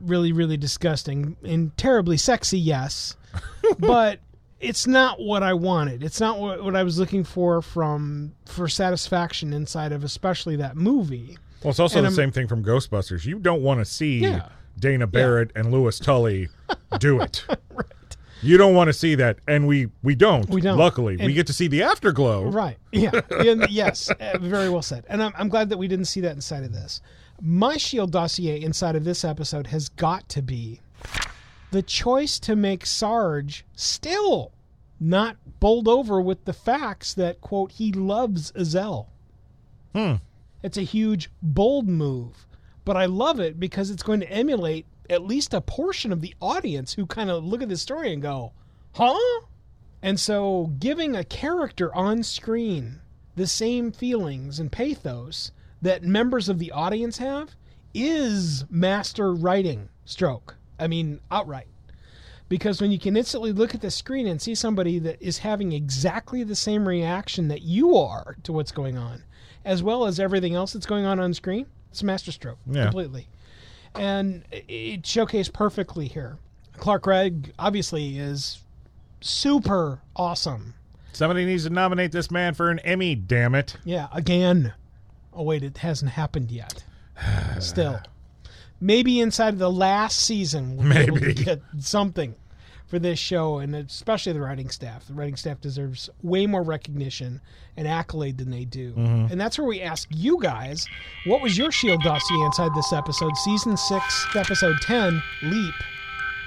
[0.00, 3.16] really, really disgusting and terribly sexy, yes,
[3.78, 4.18] but
[4.60, 6.02] it's not what I wanted.
[6.02, 10.76] It's not what, what I was looking for from for satisfaction inside of especially that
[10.76, 11.38] movie.
[11.62, 13.24] well, it's also And the I'm- same thing from Ghostbusters.
[13.24, 14.48] You don't want to see Yeah.
[14.80, 16.48] Dana Barrett and Louis Tully
[16.98, 17.44] do it.
[18.42, 20.48] You don't want to see that, and we we don't.
[20.48, 20.78] We don't.
[20.78, 22.44] Luckily, we get to see the afterglow.
[22.50, 22.76] Right.
[22.92, 23.20] Yeah.
[23.30, 24.10] And yes.
[24.10, 25.04] uh, Very well said.
[25.08, 27.00] And I'm, I'm glad that we didn't see that inside of this.
[27.40, 30.80] My Shield dossier inside of this episode has got to be
[31.70, 34.52] the choice to make Sarge still
[35.00, 39.06] not bowled over with the facts that, quote, he loves Izel.
[39.94, 40.14] Hmm.
[40.62, 42.46] It's a huge, bold move.
[42.84, 46.34] But I love it because it's going to emulate at least a portion of the
[46.40, 48.52] audience who kind of look at this story and go,
[48.94, 49.40] huh?
[50.02, 53.00] And so, giving a character on screen
[53.34, 55.50] the same feelings and pathos
[55.82, 57.54] that members of the audience have
[57.94, 60.56] is master writing stroke.
[60.78, 61.66] I mean, outright.
[62.48, 65.72] Because when you can instantly look at the screen and see somebody that is having
[65.72, 69.24] exactly the same reaction that you are to what's going on,
[69.64, 72.84] as well as everything else that's going on on screen, it's a master stroke Yeah.
[72.84, 73.28] completely.
[73.98, 76.38] And it showcased perfectly here.
[76.76, 78.62] Clark Gregg obviously is
[79.20, 80.74] super awesome.
[81.12, 83.14] Somebody needs to nominate this man for an Emmy.
[83.16, 83.76] Damn it!
[83.84, 84.72] Yeah, again.
[85.32, 86.84] Oh wait, it hasn't happened yet.
[87.58, 88.00] Still,
[88.80, 91.44] maybe inside of the last season we'll be able to Maybe.
[91.44, 92.36] get something
[92.88, 95.06] for this show, and especially the writing staff.
[95.06, 97.40] The writing staff deserves way more recognition
[97.76, 98.92] and accolade than they do.
[98.92, 99.30] Mm-hmm.
[99.30, 100.86] And that's where we ask you guys,
[101.26, 105.74] what was your Shield dossier inside this episode, season six, episode ten, Leap.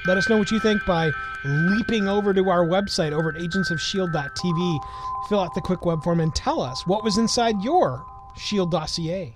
[0.08, 1.12] Let us know what you think by
[1.46, 4.80] leaping over to our website over at agentsofshield.tv.
[5.30, 8.04] Fill out the quick web form and tell us what was inside your
[8.36, 9.36] Shield dossier.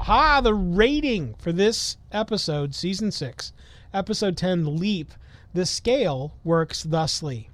[0.00, 3.52] Aha, the rating for this episode, season 6,
[3.92, 5.12] episode 10, Leap.
[5.52, 7.50] The scale works thusly.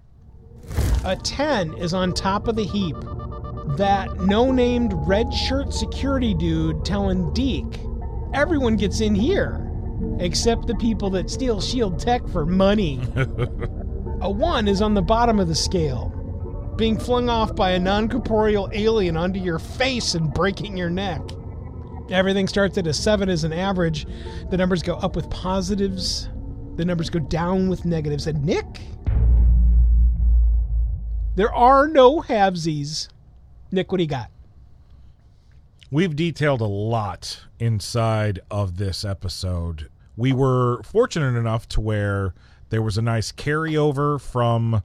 [1.04, 2.94] A 10 is on top of the heap.
[3.76, 7.80] That no named red shirt security dude telling Deke,
[8.32, 9.68] everyone gets in here,
[10.20, 13.00] except the people that steal Shield tech for money.
[14.20, 16.10] a 1 is on the bottom of the scale,
[16.76, 21.20] being flung off by a non corporeal alien onto your face and breaking your neck.
[22.10, 24.06] Everything starts at a 7 as an average.
[24.50, 26.28] The numbers go up with positives,
[26.76, 28.26] the numbers go down with negatives.
[28.26, 28.80] And Nick,
[31.34, 33.08] there are no halvesies
[33.72, 34.30] Nick, what do you got?
[35.90, 39.88] We've detailed a lot inside of this episode.
[40.16, 42.34] We were fortunate enough to where
[42.70, 44.82] there was a nice carryover from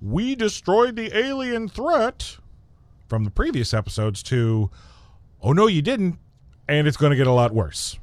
[0.00, 2.36] we destroyed the alien threat
[3.08, 4.70] from the previous episodes to
[5.42, 6.18] oh no you didn't
[6.68, 7.98] and it's going to get a lot worse.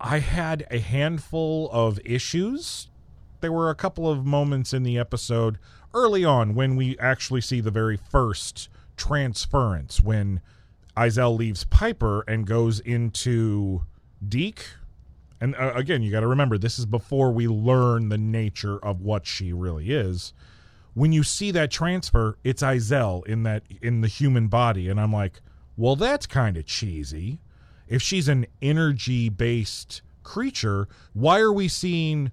[0.00, 2.88] I had a handful of issues.
[3.40, 5.58] There were a couple of moments in the episode
[5.92, 10.40] early on when we actually see the very first transference when
[10.96, 13.82] Izel leaves Piper and goes into
[14.26, 14.66] Deke.
[15.40, 19.00] And uh, again, you got to remember this is before we learn the nature of
[19.00, 20.32] what she really is.
[20.94, 25.12] When you see that transfer, it's Izel in that in the human body, and I'm
[25.12, 25.40] like,
[25.76, 27.40] well, that's kind of cheesy.
[27.88, 32.32] If she's an energy based creature, why are we seeing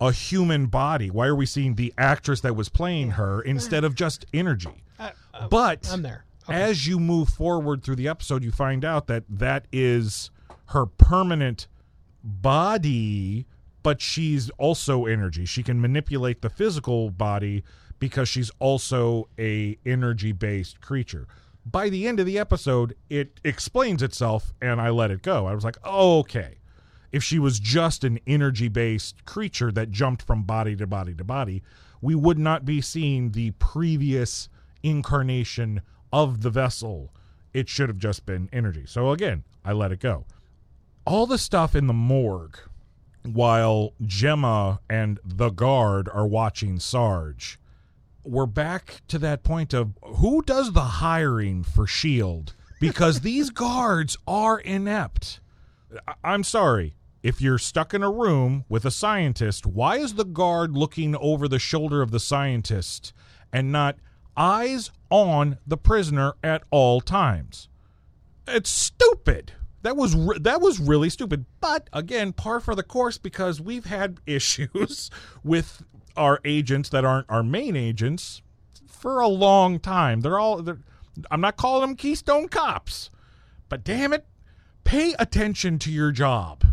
[0.00, 1.10] a human body?
[1.10, 4.82] Why are we seeing the actress that was playing her instead of just energy?
[4.98, 6.24] Uh, uh, but I'm there.
[6.48, 10.30] as you move forward through the episode, you find out that that is
[10.66, 11.66] her permanent
[12.24, 13.46] body,
[13.82, 15.44] but she's also energy.
[15.44, 17.62] She can manipulate the physical body
[17.98, 21.26] because she's also a energy based creature.
[21.64, 25.46] By the end of the episode, it explains itself, and I let it go.
[25.46, 26.58] I was like, oh, okay.
[27.12, 31.24] If she was just an energy based creature that jumped from body to body to
[31.24, 31.62] body,
[32.00, 34.48] we would not be seeing the previous
[34.82, 35.82] incarnation
[36.12, 37.12] of the vessel.
[37.54, 38.84] It should have just been energy.
[38.86, 40.24] So again, I let it go.
[41.06, 42.58] All the stuff in the morgue
[43.24, 47.58] while Jemma and the guard are watching Sarge.
[48.24, 54.16] We're back to that point of who does the hiring for Shield because these guards
[54.26, 55.40] are inept.
[56.06, 56.94] I- I'm sorry.
[57.22, 61.46] If you're stuck in a room with a scientist, why is the guard looking over
[61.46, 63.12] the shoulder of the scientist
[63.52, 63.96] and not
[64.36, 67.68] eyes on the prisoner at all times?
[68.48, 69.52] It's stupid.
[69.82, 71.44] That was re- that was really stupid.
[71.60, 75.10] But again, par for the course because we've had issues
[75.44, 75.82] with
[76.16, 78.42] our agents that aren't our main agents
[78.86, 80.20] for a long time.
[80.20, 80.78] They're all they're,
[81.30, 83.10] I'm not calling them Keystone cops.
[83.68, 84.26] But damn it,
[84.84, 86.64] pay attention to your job.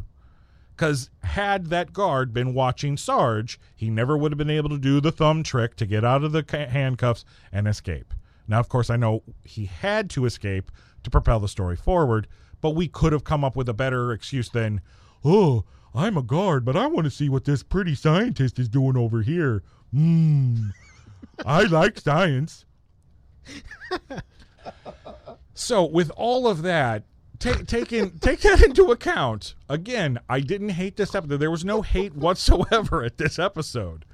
[0.77, 5.01] Cuz had that guard been watching Sarge, he never would have been able to do
[5.01, 8.13] the thumb trick to get out of the handcuffs and escape.
[8.47, 10.71] Now, of course, I know he had to escape
[11.03, 12.27] to propel the story forward,
[12.61, 14.81] but we could have come up with a better excuse than,
[15.23, 18.95] oh, I'm a guard, but I want to see what this pretty scientist is doing
[18.95, 19.63] over here.
[19.93, 20.73] Mmm.
[21.45, 22.65] I like science.
[25.53, 27.03] so, with all of that,
[27.39, 29.55] take take in take that into account.
[29.67, 31.37] Again, I didn't hate this episode.
[31.37, 34.05] There was no hate whatsoever at this episode.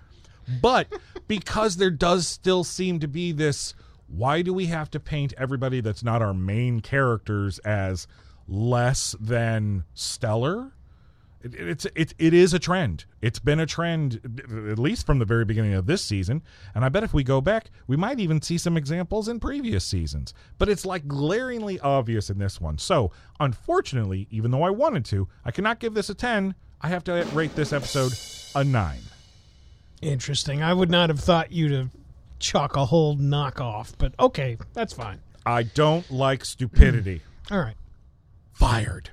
[0.61, 0.87] But
[1.27, 3.73] because there does still seem to be this
[4.07, 8.07] why do we have to paint everybody that's not our main characters as
[8.47, 10.71] less than stellar?
[11.45, 13.05] It, it's it, it is a trend.
[13.21, 14.19] It's been a trend
[14.71, 16.41] at least from the very beginning of this season,
[16.73, 19.85] and I bet if we go back, we might even see some examples in previous
[19.85, 20.33] seasons.
[20.57, 22.79] But it's like glaringly obvious in this one.
[22.79, 26.55] So, unfortunately, even though I wanted to, I cannot give this a 10.
[26.81, 28.13] I have to rate this episode
[28.55, 28.97] a 9.
[30.01, 30.63] Interesting.
[30.63, 31.89] I would not have thought you to
[32.39, 35.19] chalk a whole knockoff, but okay, that's fine.
[35.45, 37.21] I don't like stupidity.
[37.51, 37.75] All right.
[38.53, 39.11] Fired.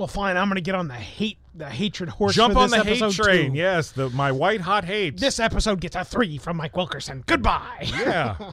[0.00, 0.38] Well, fine.
[0.38, 2.34] I'm going to get on the hate, the hatred horse.
[2.34, 3.52] Jump for on the hate train.
[3.52, 3.58] too.
[3.58, 5.20] Yes, the my white hot hate.
[5.20, 7.22] This episode gets a three from Mike Wilkerson.
[7.26, 7.82] Goodbye.
[7.82, 8.52] yeah.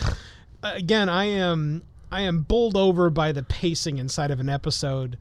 [0.64, 5.18] Again, I am I am bowled over by the pacing inside of an episode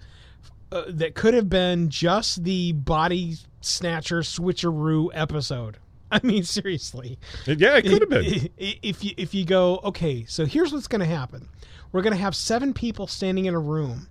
[0.71, 5.77] uh, that could have been just the body snatcher switcheroo episode.
[6.11, 7.19] I mean, seriously.
[7.45, 8.49] yeah, it could have been.
[8.57, 11.47] If you if you go, okay, so here's what's going to happen.
[11.91, 14.07] We're going to have seven people standing in a room,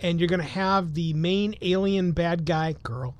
[0.00, 3.14] and you're going to have the main alien bad guy girl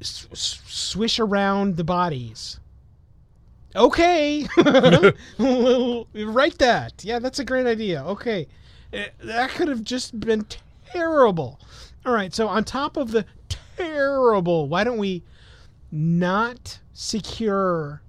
[0.00, 2.60] s- s- swish around the bodies.
[3.76, 4.46] Okay,
[5.38, 6.92] write that.
[7.04, 8.04] Yeah, that's a great idea.
[8.04, 8.46] Okay,
[8.92, 10.46] Eh, that could have just been
[10.92, 11.58] terrible.
[12.06, 13.24] All right, so on top of the
[13.76, 15.24] terrible, why don't we
[15.90, 18.00] not secure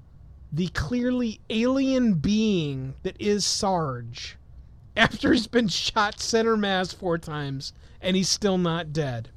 [0.53, 4.37] the clearly alien being that is Sarge
[4.95, 9.29] after he's been shot center mass four times and he's still not dead?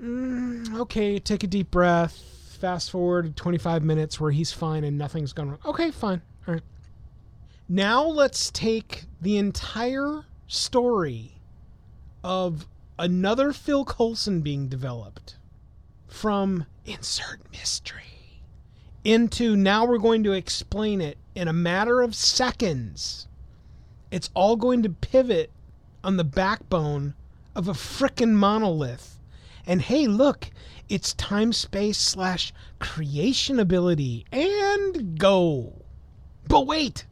[0.00, 2.20] Mm, okay, take a deep breath.
[2.60, 5.58] Fast forward 25 minutes where he's fine and nothing's gone wrong.
[5.64, 6.22] Okay, fine.
[6.46, 6.62] All right.
[7.68, 11.32] Now let's take the entire story
[12.22, 12.66] of
[12.98, 15.36] another Phil Coulson being developed
[16.06, 18.42] from insert mystery
[19.04, 23.26] into now we're going to explain it in a matter of seconds
[24.10, 25.50] It's all going to pivot
[26.04, 27.14] on the backbone
[27.54, 29.18] of a frickin' monolith.
[29.66, 30.50] And hey, look,
[30.88, 34.26] it's time space slash creation ability.
[34.32, 35.82] And go.
[36.48, 37.06] But wait!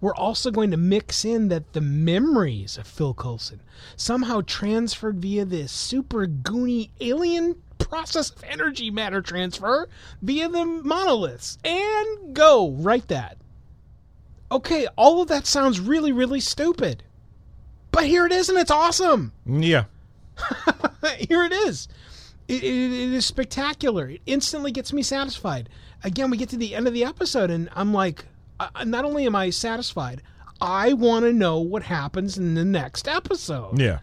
[0.00, 3.60] We're also going to mix in that the memories of Phil Coulson
[3.96, 9.88] somehow transferred via this super goony alien process of energy matter transfer
[10.20, 11.56] via the monoliths.
[11.64, 12.72] And go.
[12.72, 13.38] Write that.
[14.50, 17.04] Okay, all of that sounds really, really stupid.
[17.92, 19.32] But here it is, and it's awesome.
[19.46, 19.84] Yeah.
[21.18, 21.88] here it is.
[22.48, 24.08] It, it, it is spectacular.
[24.08, 25.68] It instantly gets me satisfied.
[26.02, 28.24] Again, we get to the end of the episode, and I'm like,
[28.58, 30.22] uh, not only am I satisfied,
[30.60, 33.78] I want to know what happens in the next episode.
[33.78, 34.00] Yeah.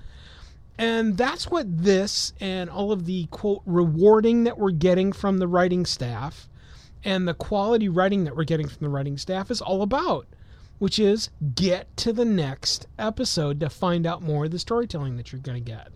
[0.77, 5.47] And that's what this and all of the quote rewarding that we're getting from the
[5.47, 6.47] writing staff
[7.03, 10.27] and the quality writing that we're getting from the writing staff is all about,
[10.79, 15.31] which is get to the next episode to find out more of the storytelling that
[15.31, 15.89] you're going to get.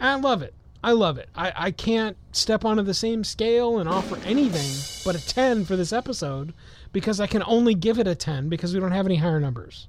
[0.00, 0.54] And I love it.
[0.82, 1.30] I love it.
[1.34, 5.76] I, I can't step onto the same scale and offer anything but a 10 for
[5.76, 6.52] this episode
[6.92, 9.88] because I can only give it a 10 because we don't have any higher numbers.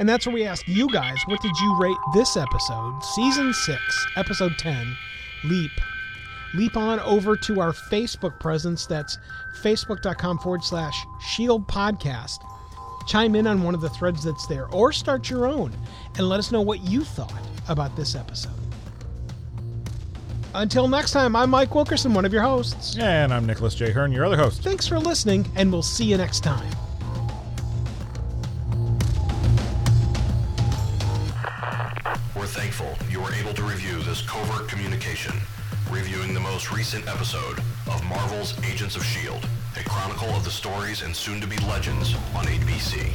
[0.00, 4.06] And that's where we ask you guys, what did you rate this episode, season 6,
[4.16, 4.96] episode 10,
[5.44, 5.70] Leap?
[6.54, 8.86] Leap on over to our Facebook presence.
[8.86, 9.18] That's
[9.62, 12.38] facebook.com forward slash shield podcast.
[13.10, 15.76] Chime in on one of the threads that's there or start your own
[16.16, 18.52] and let us know what you thought about this episode.
[20.54, 22.96] Until next time, I'm Mike Wilkerson, one of your hosts.
[22.96, 23.90] And I'm Nicholas J.
[23.90, 24.62] Hearn, your other host.
[24.62, 26.70] Thanks for listening, and we'll see you next time.
[32.36, 35.34] We're thankful you were able to review this covert communication,
[35.90, 37.58] reviewing the most recent episode
[37.88, 43.12] of Marvel's Agents of S.H.I.E.L.D., a chronicle of the stories and soon-to-be legends on ABC.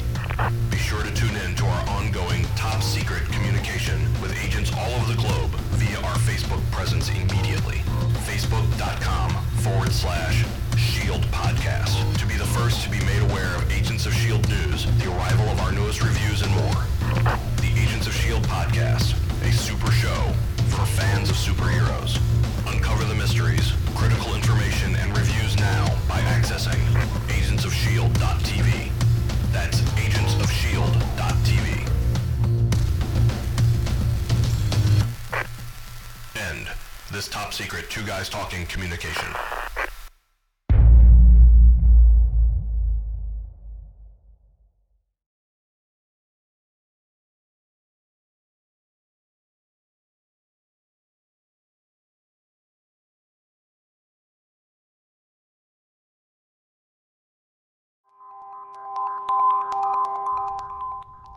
[0.70, 5.18] Be sure to tune in to our ongoing top-secret communication with agents all over the
[5.20, 7.78] globe via our Facebook presence immediately.
[8.24, 9.30] Facebook.com
[9.62, 10.44] forward slash
[10.76, 14.48] Shield Podcast to be the first to be made aware of Agents of S.H.I.E.L.D.
[14.48, 16.82] news, the arrival of our newest reviews, and more.
[17.60, 18.46] The Agents of S.H.I.E.L.D.
[18.48, 20.32] Podcast, a super show
[20.68, 22.18] for fans of superheroes.
[22.86, 26.78] Uncover the mysteries, critical information, and reviews now by accessing
[27.26, 28.92] agentsofshield.tv.
[29.52, 31.90] That's agentsofshield.tv.
[36.36, 36.68] End
[37.10, 39.34] this top secret two guys talking communication.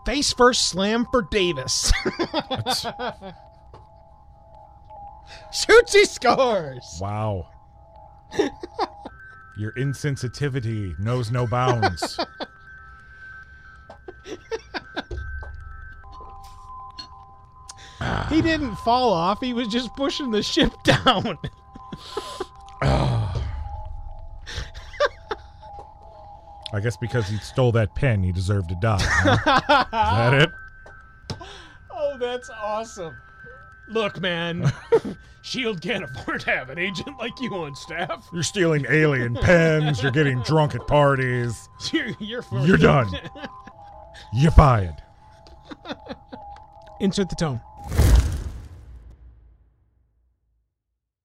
[0.10, 1.94] Face first slam for Davis.
[5.54, 6.98] Shoots, he scores.
[7.00, 7.48] Wow.
[9.60, 12.20] Your insensitivity knows no bounds.
[18.30, 19.40] He didn't fall off.
[19.42, 21.38] He was just pushing the ship down.
[22.82, 23.09] Ah.
[26.74, 28.98] I guess because he stole that pen, he deserved to die.
[29.02, 29.86] huh?
[29.86, 30.50] Is that it?
[32.02, 33.14] Oh, that's awesome.
[33.90, 34.72] Look, man,
[35.42, 38.26] Shield can't afford to have an agent like you on staff.
[38.32, 40.02] You're stealing alien pens.
[40.02, 41.68] You're getting drunk at parties.
[41.92, 43.10] You're you're, You're done.
[44.34, 44.96] You're fired.
[47.02, 47.60] Insert the tone.